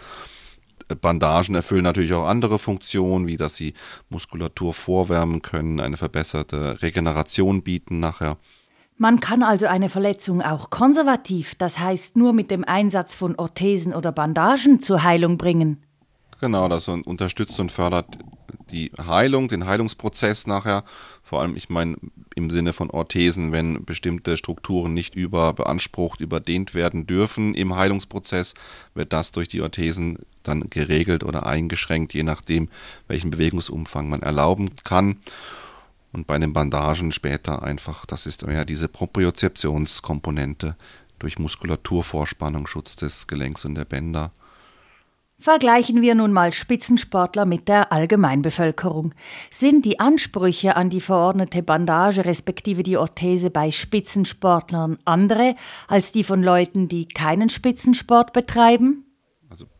Bandagen 1.01 1.55
erfüllen 1.55 1.83
natürlich 1.83 2.13
auch 2.13 2.27
andere 2.27 2.59
Funktionen, 2.59 3.25
wie 3.25 3.37
dass 3.37 3.55
sie 3.55 3.73
Muskulatur 4.09 4.75
vorwärmen 4.75 5.41
können, 5.41 5.79
eine 5.79 5.97
verbesserte 5.97 6.81
Regeneration 6.83 7.63
bieten 7.63 7.99
nachher. 7.99 8.37
Man 8.97 9.19
kann 9.19 9.43
also 9.43 9.65
eine 9.67 9.89
Verletzung 9.89 10.41
auch 10.41 10.69
konservativ, 10.69 11.55
das 11.55 11.79
heißt 11.79 12.15
nur 12.15 12.31
mit 12.31 12.49
dem 12.49 12.63
Einsatz 12.63 13.13
von 13.13 13.35
Orthesen 13.35 13.93
oder 13.93 14.13
Bandagen 14.13 14.79
zur 14.79 15.03
Heilung 15.03 15.37
bringen. 15.37 15.83
Genau, 16.39 16.69
das 16.69 16.87
unterstützt 16.87 17.59
und 17.59 17.71
fördert 17.71 18.17
die 18.71 18.91
Heilung, 18.97 19.47
den 19.47 19.65
Heilungsprozess 19.65 20.47
nachher. 20.47 20.83
Vor 21.23 21.41
allem, 21.41 21.55
ich 21.55 21.69
meine, 21.69 21.97
im 22.35 22.49
Sinne 22.49 22.73
von 22.73 22.89
Orthesen, 22.89 23.51
wenn 23.51 23.83
bestimmte 23.85 24.37
Strukturen 24.37 24.93
nicht 24.93 25.15
überbeansprucht, 25.15 26.21
überdehnt 26.21 26.73
werden 26.73 27.05
dürfen 27.05 27.53
im 27.53 27.75
Heilungsprozess, 27.75 28.53
wird 28.93 29.13
das 29.13 29.31
durch 29.31 29.47
die 29.47 29.61
Orthesen 29.61 30.19
dann 30.43 30.69
geregelt 30.69 31.23
oder 31.23 31.45
eingeschränkt, 31.45 32.13
je 32.13 32.23
nachdem, 32.23 32.69
welchen 33.07 33.31
Bewegungsumfang 33.31 34.09
man 34.09 34.21
erlauben 34.21 34.71
kann. 34.83 35.17
Und 36.15 36.27
bei 36.27 36.39
den 36.39 36.53
Bandagen 36.53 37.11
später 37.11 37.61
einfach, 37.61 38.05
das 38.05 38.25
ist 38.25 38.43
ja 38.43 38.63
diese 38.63 38.87
Propriozeptionskomponente 38.87 40.77
durch 41.19 41.37
Muskulaturvorspannung, 41.39 42.67
Schutz 42.67 42.95
des 42.95 43.27
Gelenks 43.27 43.65
und 43.65 43.75
der 43.75 43.83
Bänder. 43.83 44.31
Vergleichen 45.37 46.01
wir 46.01 46.15
nun 46.15 46.31
mal 46.31 46.53
Spitzensportler 46.53 47.43
mit 47.43 47.67
der 47.67 47.91
Allgemeinbevölkerung. 47.91 49.13
Sind 49.51 49.83
die 49.83 49.99
Ansprüche 49.99 50.77
an 50.77 50.89
die 50.89 51.01
verordnete 51.01 51.61
Bandage 51.61 52.23
respektive 52.23 52.83
die 52.83 52.95
Orthese 52.95 53.49
bei 53.49 53.69
Spitzensportlern 53.69 54.97
andere 55.03 55.57
als 55.89 56.13
die 56.13 56.23
von 56.23 56.41
Leuten, 56.41 56.87
die 56.87 57.09
keinen 57.09 57.49
Spitzensport 57.49 58.31
betreiben? 58.31 59.03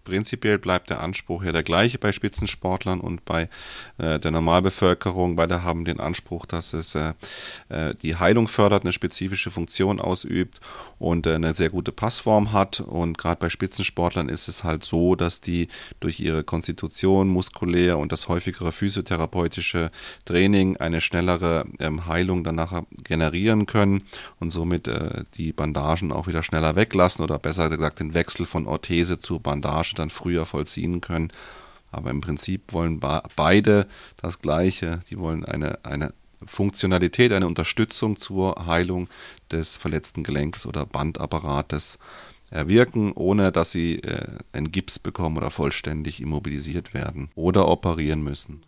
Prinzipiell 0.06 0.58
bleibt 0.58 0.89
der 0.89 1.02
Anspruch 1.02 1.44
ja 1.44 1.52
der 1.52 1.63
gleiche 1.63 1.98
bei 1.98 2.12
Spitzensportlern 2.12 3.02
und 3.02 3.26
bei 3.26 3.50
äh, 3.98 4.20
der 4.20 4.32
Normalbevölkerung. 4.32 5.36
Beide 5.36 5.63
haben 5.63 5.84
den 5.84 6.00
Anspruch, 6.00 6.46
dass 6.46 6.74
es 6.74 6.96
äh, 6.96 7.13
äh, 7.70 7.94
die 7.96 8.15
Heilung 8.15 8.48
fördert, 8.48 8.84
eine 8.84 8.94
spezifische 8.94 9.52
Funktion 9.52 10.00
ausübt 10.00 10.62
und 11.00 11.28
äh, 11.28 11.34
eine 11.34 11.54
sehr 11.54 11.70
gute 11.70 11.91
Passform 11.91 12.54
hat. 12.54 12.80
Und 12.80 13.18
gerade 13.18 13.39
bei 13.39 13.50
Spitzensportlern 13.50 14.30
ist 14.30 14.48
es 14.48 14.63
halt 14.63 14.86
so, 14.86 15.15
dass 15.15 15.41
die 15.41 15.68
durch 16.00 16.20
ihre 16.20 16.44
Konstitution, 16.44 17.28
muskulär 17.28 17.98
und 17.98 18.12
das 18.12 18.28
häufigere 18.28 18.72
physiotherapeutische 18.72 19.91
Training 20.26 20.78
eine 20.78 21.02
schnellere 21.02 21.65
ähm, 21.80 22.06
Heilung 22.06 22.44
danach 22.44 22.84
generieren 23.04 23.65
können 23.65 24.04
und 24.39 24.52
somit 24.52 24.88
äh, 24.88 25.24
die 25.36 25.52
Bandagen 25.52 26.12
auch 26.12 26.28
wieder 26.28 26.44
schneller 26.44 26.76
weglassen 26.76 27.24
oder 27.24 27.39
besser 27.39 27.70
gesagt 27.70 28.00
den 28.00 28.13
Wechsel 28.13 28.46
von 28.46 28.68
Orthese 28.68 29.20
zu 29.20 29.39
Bandage 29.39 29.94
dann 29.95 30.10
früher 30.10 30.45
vollziehen 30.45 31.01
können. 31.01 31.31
Aber 31.91 32.10
im 32.10 32.21
Prinzip 32.21 32.73
wollen 32.73 32.99
beide 32.99 33.88
das 34.17 34.41
Gleiche. 34.41 34.99
Die 35.10 35.17
wollen 35.17 35.45
eine, 35.45 35.79
eine 35.84 36.13
Funktionalität, 36.45 37.31
eine 37.31 37.47
Unterstützung 37.47 38.17
zur 38.17 38.65
Heilung 38.65 39.08
des 39.51 39.77
verletzten 39.77 40.23
Gelenks 40.23 40.65
oder 40.65 40.86
Bandapparates 40.86 41.97
erwirken, 42.51 43.12
ohne 43.13 43.51
dass 43.51 43.71
sie 43.71 43.95
äh, 43.99 44.27
einen 44.53 44.71
Gips 44.71 44.99
bekommen 44.99 45.38
oder 45.38 45.51
vollständig 45.51 46.21
immobilisiert 46.21 46.93
werden 46.93 47.29
oder 47.36 47.67
operieren 47.67 48.23
müssen. 48.23 48.63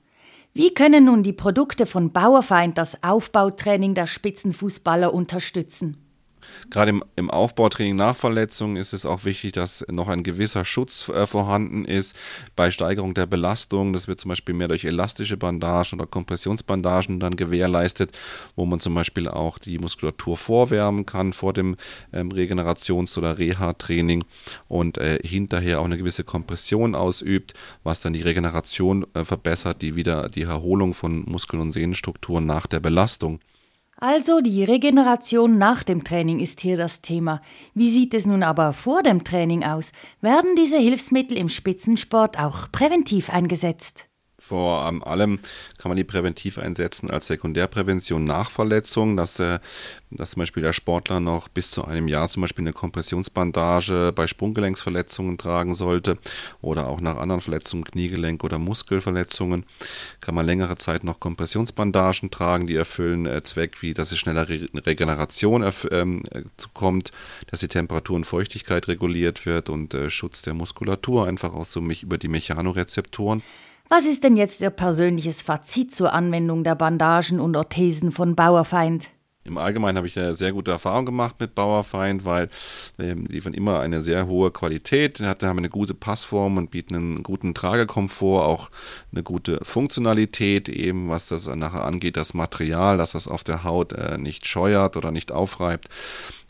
Wie 0.53 0.73
können 0.73 1.05
nun 1.05 1.21
die 1.21 1.33
Produkte 1.33 1.85
von 1.85 2.11
Bauerfeind 2.11 2.77
das 2.77 3.03
Aufbautraining 3.03 3.93
der 3.93 4.07
Spitzenfußballer 4.07 5.13
unterstützen? 5.13 5.97
Gerade 6.69 6.89
im, 6.89 7.03
im 7.15 7.29
Aufbautraining 7.29 7.95
nach 7.95 8.15
Verletzungen 8.15 8.75
ist 8.75 8.93
es 8.93 9.05
auch 9.05 9.25
wichtig, 9.25 9.53
dass 9.53 9.85
noch 9.89 10.07
ein 10.07 10.23
gewisser 10.23 10.65
Schutz 10.65 11.07
äh, 11.09 11.25
vorhanden 11.25 11.85
ist. 11.85 12.15
Bei 12.55 12.71
Steigerung 12.71 13.13
der 13.13 13.25
Belastung, 13.25 13.93
das 13.93 14.07
wird 14.07 14.19
zum 14.19 14.29
Beispiel 14.29 14.53
mehr 14.53 14.67
durch 14.67 14.83
elastische 14.83 15.37
Bandagen 15.37 15.99
oder 15.99 16.07
Kompressionsbandagen 16.07 17.19
dann 17.19 17.35
gewährleistet, 17.35 18.17
wo 18.55 18.65
man 18.65 18.79
zum 18.79 18.93
Beispiel 18.95 19.27
auch 19.27 19.57
die 19.59 19.77
Muskulatur 19.77 20.37
vorwärmen 20.37 21.05
kann 21.05 21.33
vor 21.33 21.53
dem 21.53 21.77
ähm, 22.11 22.29
Regenerations- 22.29 23.17
oder 23.17 23.37
Reha-Training 23.37 24.25
und 24.67 24.97
äh, 24.97 25.19
hinterher 25.23 25.79
auch 25.79 25.85
eine 25.85 25.97
gewisse 25.97 26.23
Kompression 26.23 26.95
ausübt, 26.95 27.53
was 27.83 28.01
dann 28.01 28.13
die 28.13 28.21
Regeneration 28.21 29.05
äh, 29.13 29.23
verbessert, 29.23 29.81
die 29.81 29.95
wieder 29.95 30.29
die 30.29 30.43
Erholung 30.43 30.93
von 30.93 31.23
Muskel- 31.25 31.59
und 31.59 31.71
Sehnenstrukturen 31.71 32.45
nach 32.45 32.67
der 32.67 32.79
Belastung. 32.79 33.39
Also 33.99 34.41
die 34.41 34.63
Regeneration 34.63 35.57
nach 35.57 35.83
dem 35.83 36.03
Training 36.03 36.39
ist 36.39 36.61
hier 36.61 36.77
das 36.77 37.01
Thema. 37.01 37.41
Wie 37.73 37.89
sieht 37.89 38.13
es 38.13 38.27
nun 38.27 38.43
aber 38.43 38.71
vor 38.73 39.01
dem 39.01 39.23
Training 39.23 39.63
aus? 39.63 39.91
Werden 40.21 40.55
diese 40.55 40.77
Hilfsmittel 40.77 41.35
im 41.35 41.49
Spitzensport 41.49 42.37
auch 42.37 42.71
präventiv 42.71 43.31
eingesetzt? 43.31 44.06
Vor 44.47 44.81
allem 45.05 45.39
kann 45.77 45.89
man 45.89 45.97
die 45.97 46.03
präventiv 46.03 46.57
einsetzen 46.57 47.09
als 47.09 47.27
Sekundärprävention 47.27 48.23
nach 48.23 48.49
Verletzungen, 48.49 49.17
dass, 49.17 49.39
äh, 49.39 49.59
dass 50.09 50.31
zum 50.31 50.41
Beispiel 50.41 50.63
der 50.63 50.73
Sportler 50.73 51.19
noch 51.19 51.49
bis 51.49 51.71
zu 51.71 51.83
einem 51.83 52.07
Jahr 52.07 52.29
zum 52.29 52.41
Beispiel 52.41 52.63
eine 52.63 52.73
Kompressionsbandage 52.73 54.13
bei 54.15 54.25
Sprunggelenksverletzungen 54.27 55.37
tragen 55.37 55.75
sollte 55.75 56.17
oder 56.61 56.87
auch 56.87 57.01
nach 57.01 57.17
anderen 57.17 57.41
Verletzungen, 57.41 57.83
Kniegelenk- 57.83 58.43
oder 58.43 58.57
Muskelverletzungen, 58.57 59.65
kann 60.21 60.35
man 60.35 60.45
längere 60.45 60.77
Zeit 60.77 61.03
noch 61.03 61.19
Kompressionsbandagen 61.19 62.31
tragen, 62.31 62.67
die 62.67 62.75
erfüllen 62.75 63.25
äh, 63.25 63.43
Zweck, 63.43 63.81
wie 63.81 63.93
dass 63.93 64.11
es 64.11 64.19
schneller 64.19 64.47
Re 64.47 64.69
Regeneration 64.73 65.69
ähm, 65.91 66.23
kommt, 66.73 67.11
dass 67.47 67.59
die 67.59 67.67
Temperatur 67.67 68.15
und 68.15 68.25
Feuchtigkeit 68.25 68.87
reguliert 68.87 69.45
wird 69.45 69.69
und 69.69 69.93
äh, 69.93 70.09
Schutz 70.09 70.41
der 70.41 70.53
Muskulatur 70.53 71.27
einfach 71.27 71.53
auch 71.53 71.65
so 71.65 71.81
mich 71.81 72.03
über 72.03 72.17
die 72.17 72.27
Mechanorezeptoren. 72.27 73.43
Was 73.89 74.05
ist 74.05 74.25
denn 74.25 74.35
jetzt 74.35 74.59
Ihr 74.59 74.69
persönliches 74.69 75.41
Fazit 75.41 75.95
zur 75.95 76.11
Anwendung 76.11 76.65
der 76.65 76.75
Bandagen 76.75 77.39
und 77.39 77.55
Orthesen 77.55 78.11
von 78.11 78.35
Bauerfeind? 78.35 79.09
Im 79.45 79.57
Allgemeinen 79.57 79.95
habe 79.95 80.07
ich 80.07 80.19
eine 80.19 80.33
sehr 80.33 80.51
gute 80.51 80.71
Erfahrung 80.71 81.05
gemacht 81.05 81.35
mit 81.39 81.55
Bauerfeind, 81.55 82.25
weil 82.25 82.49
ähm, 82.99 83.29
die 83.29 83.35
liefern 83.35 83.53
immer 83.53 83.79
eine 83.79 84.01
sehr 84.01 84.27
hohe 84.27 84.51
Qualität, 84.51 85.21
haben 85.21 85.57
eine 85.57 85.69
gute 85.69 85.93
Passform 85.93 86.57
und 86.57 86.69
bieten 86.69 86.95
einen 86.95 87.23
guten 87.23 87.53
Tragekomfort, 87.53 88.43
auch 88.43 88.69
eine 89.13 89.23
gute 89.23 89.59
Funktionalität, 89.63 90.67
eben 90.67 91.07
was 91.07 91.29
das 91.29 91.47
nachher 91.47 91.85
angeht, 91.85 92.17
das 92.17 92.33
Material, 92.33 92.97
dass 92.97 93.13
das 93.13 93.29
auf 93.29 93.45
der 93.45 93.63
Haut 93.63 93.93
äh, 93.93 94.17
nicht 94.17 94.47
scheuert 94.47 94.97
oder 94.97 95.11
nicht 95.11 95.31
aufreibt 95.31 95.87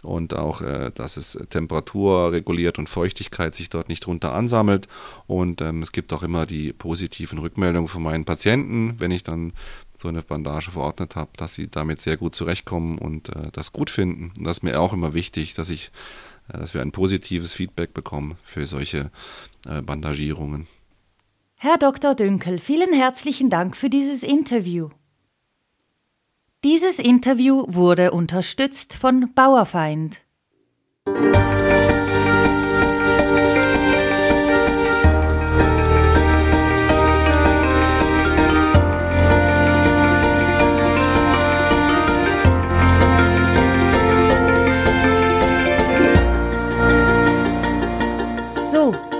und 0.04 0.36
auch, 0.36 0.62
äh, 0.62 0.92
dass 0.94 1.18
es 1.18 1.38
Temperatur 1.50 2.32
reguliert 2.32 2.80
und 2.80 2.90
Feuchtigkeit 2.90 3.56
sich 3.56 3.70
dort 3.70 3.90
nicht 3.90 4.06
drunter 4.06 4.34
ansammelt. 4.34 4.88
Und 5.26 5.62
ähm, 5.62 5.82
es 5.82 5.92
gibt 5.92 6.14
auch 6.14 6.24
immer 6.24 6.46
die 6.46 6.74
positiven 6.74 7.40
Rückmeldungen 7.40 7.88
von 7.88 8.04
meinen 8.04 8.26
Patienten, 8.26 8.96
wenn 9.00 9.12
ich 9.12 9.24
dann 9.24 9.54
so 10.00 10.08
eine 10.08 10.22
Bandage 10.22 10.72
verordnet 10.72 11.16
habe, 11.16 11.32
dass 11.38 11.56
sie 11.56 11.68
damit 11.68 12.02
sehr 12.02 12.18
gut 12.18 12.36
zurechtkommen 12.36 13.00
und 13.00 13.30
äh, 13.30 13.50
das 13.52 13.74
gut 13.74 13.90
finden. 13.90 14.32
Und 14.38 14.46
das 14.46 14.58
ist 14.58 14.64
mir 14.64 14.80
auch 14.80 14.94
immer 14.94 15.14
wichtig, 15.14 15.56
dass 15.56 15.70
ich, 15.70 15.92
äh, 16.50 16.58
dass 16.60 16.74
wir 16.74 16.82
ein 16.82 16.92
positives 16.92 17.54
Feedback 17.54 17.94
bekommen 17.94 18.38
für 18.44 18.66
solche 18.66 19.12
Bandagierungen. 19.86 20.68
Herr 21.58 21.78
Dr. 21.78 22.16
Dünkel, 22.16 22.60
vielen 22.60 22.94
herzlichen 22.94 23.50
Dank 23.50 23.76
für 23.76 23.90
dieses 23.90 24.24
Interview. 24.24 24.90
Dieses 26.70 27.00
Interview 27.00 27.64
wurde 27.70 28.12
unterstützt 28.12 28.94
von 28.94 29.34
Bauerfeind. 29.34 30.24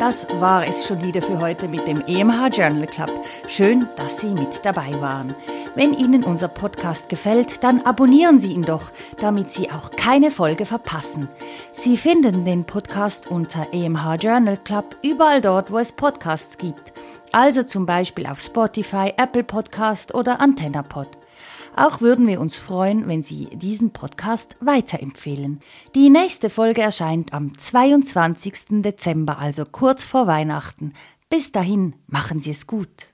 Das 0.08 0.26
war 0.40 0.66
es 0.66 0.88
schon 0.88 1.02
wieder 1.02 1.22
für 1.22 1.38
heute 1.38 1.68
mit 1.68 1.86
dem 1.86 2.00
EMH 2.00 2.48
Journal 2.54 2.88
Club. 2.88 3.12
Schön, 3.50 3.90
dass 3.98 4.22
Sie 4.22 4.28
mit 4.28 4.64
dabei 4.64 4.90
waren. 5.02 5.36
Wenn 5.76 5.94
Ihnen 5.94 6.24
unser 6.24 6.48
Podcast 6.48 7.10
gefällt, 7.10 7.62
dann 7.62 7.82
abonnieren 7.82 8.40
Sie 8.40 8.54
ihn 8.54 8.62
doch, 8.62 8.94
damit 9.18 9.52
Sie 9.52 9.70
auch 9.70 9.92
keine 9.92 10.32
Folge 10.32 10.66
verpassen. 10.66 11.28
Sie 11.74 11.98
finden 11.98 12.46
den 12.46 12.64
Podcast 12.64 13.30
unter 13.30 13.74
EMH 13.74 14.16
Journal 14.22 14.56
Club 14.56 14.96
überall 15.02 15.42
dort, 15.42 15.72
wo 15.72 15.78
es 15.78 15.92
Podcasts 15.92 16.58
gibt. 16.58 16.94
Also 17.34 17.64
zum 17.64 17.86
Beispiel 17.86 18.28
auf 18.28 18.40
Spotify, 18.40 19.12
Apple 19.18 19.44
Podcast 19.44 20.16
oder 20.16 20.40
AntennaPod. 20.40 21.10
Auch 21.78 22.02
würden 22.02 22.26
wir 22.26 22.42
uns 22.42 22.56
freuen, 22.56 23.08
wenn 23.08 23.22
Sie 23.22 23.50
diesen 23.54 23.92
Podcast 23.94 24.58
weiterempfehlen. 24.60 25.60
Die 25.94 26.10
nächste 26.10 26.50
Folge 26.50 26.82
erscheint 26.82 27.34
am 27.34 27.56
22. 27.56 28.82
Dezember, 28.82 29.38
also 29.38 29.64
kurz 29.64 30.04
vor 30.04 30.26
Weihnachten. 30.26 30.94
Bis 31.30 31.52
dahin 31.52 31.94
machen 32.08 32.40
Sie 32.40 32.50
es 32.50 32.66
gut. 32.66 33.14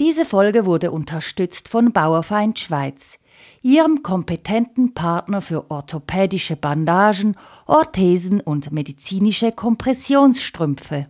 Diese 0.00 0.24
Folge 0.24 0.64
wurde 0.64 0.90
unterstützt 0.90 1.68
von 1.68 1.92
Bauerfeind 1.92 2.58
Schweiz, 2.58 3.18
ihrem 3.60 4.02
kompetenten 4.02 4.94
Partner 4.94 5.42
für 5.42 5.70
orthopädische 5.70 6.56
Bandagen, 6.56 7.36
Orthesen 7.66 8.40
und 8.40 8.72
medizinische 8.72 9.52
Kompressionsstrümpfe. 9.52 11.08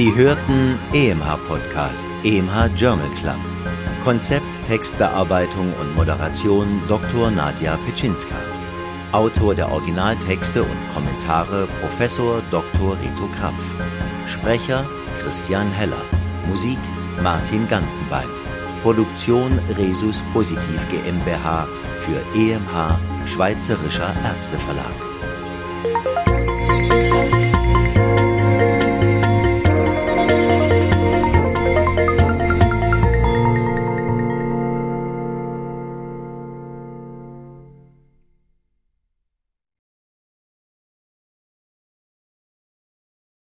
Sie 0.00 0.14
hörten 0.14 0.78
EMH 0.94 1.36
Podcast, 1.46 2.06
EMH 2.24 2.74
Journal 2.74 3.10
Club. 3.10 3.36
Konzept, 4.02 4.64
Textbearbeitung 4.64 5.74
und 5.74 5.94
Moderation 5.94 6.80
Dr. 6.88 7.30
Nadja 7.30 7.76
Pitschinska. 7.84 8.34
Autor 9.12 9.54
der 9.54 9.70
Originaltexte 9.70 10.62
und 10.62 10.94
Kommentare 10.94 11.68
Professor 11.82 12.40
Dr. 12.50 12.98
Reto 12.98 13.28
Krapf. 13.28 13.62
Sprecher 14.24 14.88
Christian 15.18 15.70
Heller. 15.70 16.02
Musik 16.48 16.78
Martin 17.22 17.68
Gantenbein. 17.68 18.30
Produktion 18.82 19.58
Resus 19.76 20.24
Positiv 20.32 20.88
GmbH 20.88 21.68
für 21.98 22.24
EMH 22.34 22.98
Schweizerischer 23.26 24.14
Ärzteverlag. 24.24 25.19